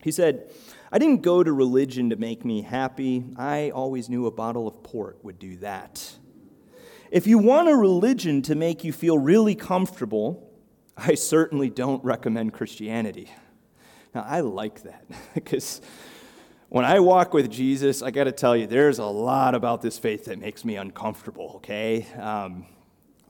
He 0.00 0.10
said, 0.10 0.50
I 0.90 0.98
didn't 0.98 1.20
go 1.20 1.42
to 1.42 1.52
religion 1.52 2.10
to 2.10 2.16
make 2.16 2.44
me 2.44 2.62
happy. 2.62 3.24
I 3.36 3.70
always 3.70 4.08
knew 4.08 4.26
a 4.26 4.30
bottle 4.30 4.66
of 4.66 4.82
port 4.82 5.18
would 5.22 5.38
do 5.38 5.56
that. 5.58 6.14
If 7.10 7.26
you 7.26 7.38
want 7.38 7.68
a 7.68 7.74
religion 7.74 8.40
to 8.42 8.54
make 8.54 8.84
you 8.84 8.92
feel 8.92 9.18
really 9.18 9.56
comfortable, 9.56 10.48
I 10.96 11.14
certainly 11.16 11.68
don't 11.68 12.04
recommend 12.04 12.52
Christianity. 12.52 13.32
Now, 14.14 14.24
I 14.28 14.40
like 14.40 14.84
that 14.84 15.06
because 15.34 15.80
when 16.68 16.84
I 16.84 17.00
walk 17.00 17.34
with 17.34 17.50
Jesus, 17.50 18.00
I 18.00 18.12
got 18.12 18.24
to 18.24 18.32
tell 18.32 18.56
you, 18.56 18.68
there's 18.68 19.00
a 19.00 19.06
lot 19.06 19.56
about 19.56 19.82
this 19.82 19.98
faith 19.98 20.26
that 20.26 20.38
makes 20.38 20.64
me 20.64 20.76
uncomfortable, 20.76 21.54
okay? 21.56 22.06
Um, 22.16 22.66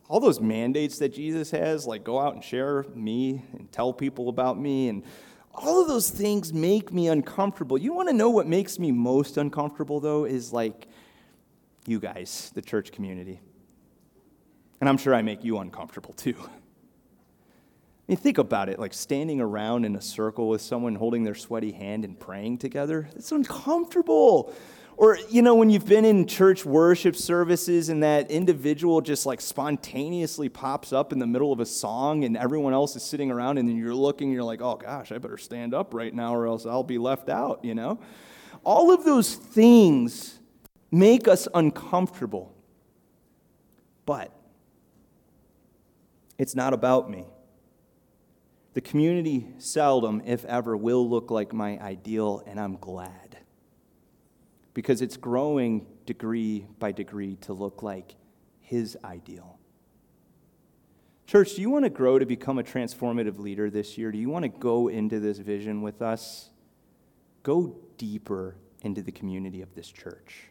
all 0.09 0.21
those 0.21 0.41
mandates 0.41 0.99
that 0.99 1.15
Jesus 1.15 1.51
has, 1.53 1.87
like 1.87 2.05
go 2.05 2.21
out 2.21 2.35
and 2.35 2.45
share 2.45 2.85
me 2.95 3.43
and 3.55 3.73
tell 3.73 3.95
people 3.95 4.29
about 4.29 4.61
me, 4.61 4.89
and 4.89 5.05
all 5.55 5.81
of 5.81 5.89
those 5.89 6.11
things 6.11 6.53
make 6.53 6.93
me 6.93 7.09
uncomfortable. 7.09 7.79
You 7.79 7.95
want 7.95 8.11
to 8.11 8.15
know 8.15 8.29
what 8.29 8.47
makes 8.47 8.79
me 8.79 8.93
most 8.93 9.39
uncomfortable, 9.39 10.01
though, 10.01 10.27
is 10.27 10.53
like 10.53 10.87
you 11.87 11.99
guys, 11.99 12.51
the 12.55 12.61
church 12.61 12.93
community. 12.93 13.41
And 14.81 14.89
I'm 14.89 14.97
sure 14.97 15.15
I 15.15 15.23
make 15.23 15.45
you 15.45 15.59
uncomfortable 15.59 16.15
too. 16.15 16.37
I 16.39 16.49
mean, 18.09 18.17
think 18.17 18.39
about 18.39 18.69
it 18.69 18.79
like 18.79 18.95
standing 18.95 19.41
around 19.41 19.85
in 19.85 19.95
a 19.95 20.01
circle 20.01 20.49
with 20.49 20.63
someone 20.63 20.95
holding 20.95 21.23
their 21.23 21.35
sweaty 21.35 21.71
hand 21.71 22.05
and 22.05 22.19
praying 22.19 22.59
together. 22.59 23.09
It's 23.15 23.31
uncomfortable. 23.31 24.53
Or, 24.97 25.17
you 25.31 25.43
know, 25.43 25.55
when 25.55 25.71
you've 25.71 25.87
been 25.87 26.05
in 26.05 26.27
church 26.27 26.67
worship 26.67 27.17
services 27.17 27.89
and 27.89 28.03
that 28.03 28.31
individual 28.31 29.01
just 29.01 29.25
like 29.25 29.41
spontaneously 29.41 30.49
pops 30.49 30.93
up 30.93 31.13
in 31.13 31.19
the 31.19 31.27
middle 31.27 31.53
of 31.53 31.61
a 31.61 31.67
song 31.67 32.25
and 32.25 32.37
everyone 32.37 32.75
else 32.75 32.97
is 32.97 33.03
sitting 33.03 33.31
around 33.31 33.59
and 33.59 33.69
then 33.69 33.77
you're 33.77 33.95
looking, 33.95 34.31
you're 34.33 34.43
like, 34.43 34.61
oh 34.61 34.77
gosh, 34.77 35.13
I 35.13 35.19
better 35.19 35.39
stand 35.39 35.73
up 35.73 35.95
right 35.95 36.13
now 36.13 36.35
or 36.35 36.47
else 36.47 36.67
I'll 36.67 36.83
be 36.83 36.99
left 36.99 37.29
out, 37.29 37.65
you 37.65 37.75
know? 37.75 37.99
All 38.65 38.91
of 38.91 39.05
those 39.05 39.35
things 39.35 40.39
make 40.91 41.29
us 41.29 41.49
uncomfortable. 41.55 42.55
But 44.05 44.33
it's 46.41 46.55
not 46.55 46.73
about 46.73 47.11
me. 47.11 47.27
The 48.73 48.81
community 48.81 49.49
seldom, 49.59 50.23
if 50.25 50.43
ever, 50.47 50.75
will 50.75 51.07
look 51.07 51.31
like 51.31 51.53
my 51.53 51.79
ideal, 51.79 52.43
and 52.47 52.59
I'm 52.59 52.79
glad 52.79 53.37
because 54.73 55.03
it's 55.03 55.19
growing 55.19 55.87
degree 56.07 56.67
by 56.79 56.93
degree 56.93 57.37
to 57.43 57.53
look 57.53 57.83
like 57.83 58.15
his 58.59 58.97
ideal. 59.05 59.59
Church, 61.27 61.57
do 61.57 61.61
you 61.61 61.69
want 61.69 61.85
to 61.85 61.91
grow 61.91 62.19
to 62.19 62.25
become 62.25 62.59
a 62.59 62.63
transformative 62.63 63.39
leader 63.39 63.69
this 63.69 63.99
year? 63.99 64.11
Do 64.11 64.17
you 64.17 64.31
want 64.31 64.45
to 64.45 64.49
go 64.49 64.89
into 64.89 65.21
this 65.21 65.37
vision 65.37 65.83
with 65.83 66.01
us? 66.01 66.49
Go 67.43 67.77
deeper 67.99 68.57
into 68.81 69.03
the 69.03 69.13
community 69.13 69.61
of 69.61 69.75
this 69.75 69.91
church. 69.91 70.45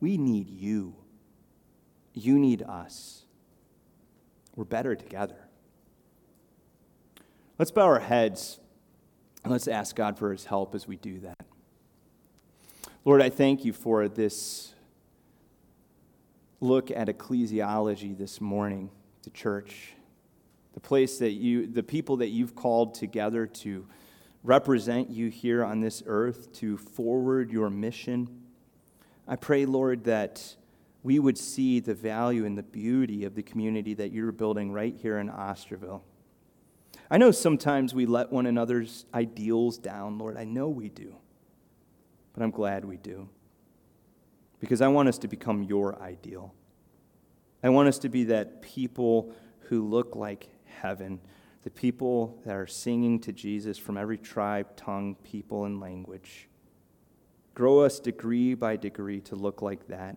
We 0.00 0.16
need 0.16 0.48
you. 0.48 0.96
You 2.14 2.38
need 2.38 2.62
us. 2.62 3.26
We're 4.54 4.64
better 4.64 4.94
together. 4.94 5.48
Let's 7.58 7.70
bow 7.70 7.86
our 7.86 8.00
heads 8.00 8.58
and 9.44 9.52
let's 9.52 9.68
ask 9.68 9.96
God 9.96 10.18
for 10.18 10.32
his 10.32 10.44
help 10.44 10.74
as 10.74 10.86
we 10.86 10.96
do 10.96 11.20
that. 11.20 11.44
Lord, 13.04 13.20
I 13.20 13.30
thank 13.30 13.64
you 13.64 13.72
for 13.72 14.08
this 14.08 14.74
look 16.60 16.90
at 16.90 17.08
ecclesiology 17.08 18.16
this 18.16 18.40
morning, 18.40 18.90
the 19.24 19.30
church, 19.30 19.94
the 20.74 20.80
place 20.80 21.18
that 21.18 21.32
you, 21.32 21.66
the 21.66 21.82
people 21.82 22.18
that 22.18 22.28
you've 22.28 22.54
called 22.54 22.94
together 22.94 23.46
to 23.46 23.86
represent 24.44 25.10
you 25.10 25.28
here 25.28 25.64
on 25.64 25.80
this 25.80 26.02
earth, 26.06 26.52
to 26.54 26.76
forward 26.76 27.50
your 27.50 27.70
mission. 27.70 28.28
I 29.26 29.36
pray, 29.36 29.66
Lord, 29.66 30.04
that 30.04 30.56
we 31.02 31.18
would 31.18 31.38
see 31.38 31.80
the 31.80 31.94
value 31.94 32.44
and 32.44 32.56
the 32.56 32.62
beauty 32.62 33.24
of 33.24 33.34
the 33.34 33.42
community 33.42 33.94
that 33.94 34.12
you're 34.12 34.32
building 34.32 34.72
right 34.72 34.96
here 34.96 35.18
in 35.18 35.28
Osterville. 35.28 36.02
I 37.10 37.18
know 37.18 37.30
sometimes 37.30 37.94
we 37.94 38.06
let 38.06 38.32
one 38.32 38.46
another's 38.46 39.04
ideals 39.12 39.78
down, 39.78 40.18
Lord. 40.18 40.36
I 40.36 40.44
know 40.44 40.68
we 40.68 40.88
do 40.88 41.16
but 42.32 42.42
I'm 42.42 42.50
glad 42.50 42.84
we 42.84 42.96
do. 42.96 43.28
Because 44.60 44.80
I 44.80 44.88
want 44.88 45.08
us 45.08 45.18
to 45.18 45.28
become 45.28 45.62
your 45.62 46.00
ideal. 46.00 46.54
I 47.62 47.68
want 47.68 47.88
us 47.88 47.98
to 48.00 48.08
be 48.08 48.24
that 48.24 48.62
people 48.62 49.34
who 49.62 49.86
look 49.86 50.16
like 50.16 50.48
heaven, 50.64 51.20
the 51.62 51.70
people 51.70 52.40
that 52.44 52.54
are 52.54 52.66
singing 52.66 53.20
to 53.20 53.32
Jesus 53.32 53.78
from 53.78 53.96
every 53.96 54.18
tribe, 54.18 54.76
tongue, 54.76 55.16
people, 55.22 55.64
and 55.64 55.80
language. 55.80 56.48
Grow 57.54 57.80
us 57.80 58.00
degree 58.00 58.54
by 58.54 58.76
degree 58.76 59.20
to 59.22 59.36
look 59.36 59.62
like 59.62 59.88
that. 59.88 60.16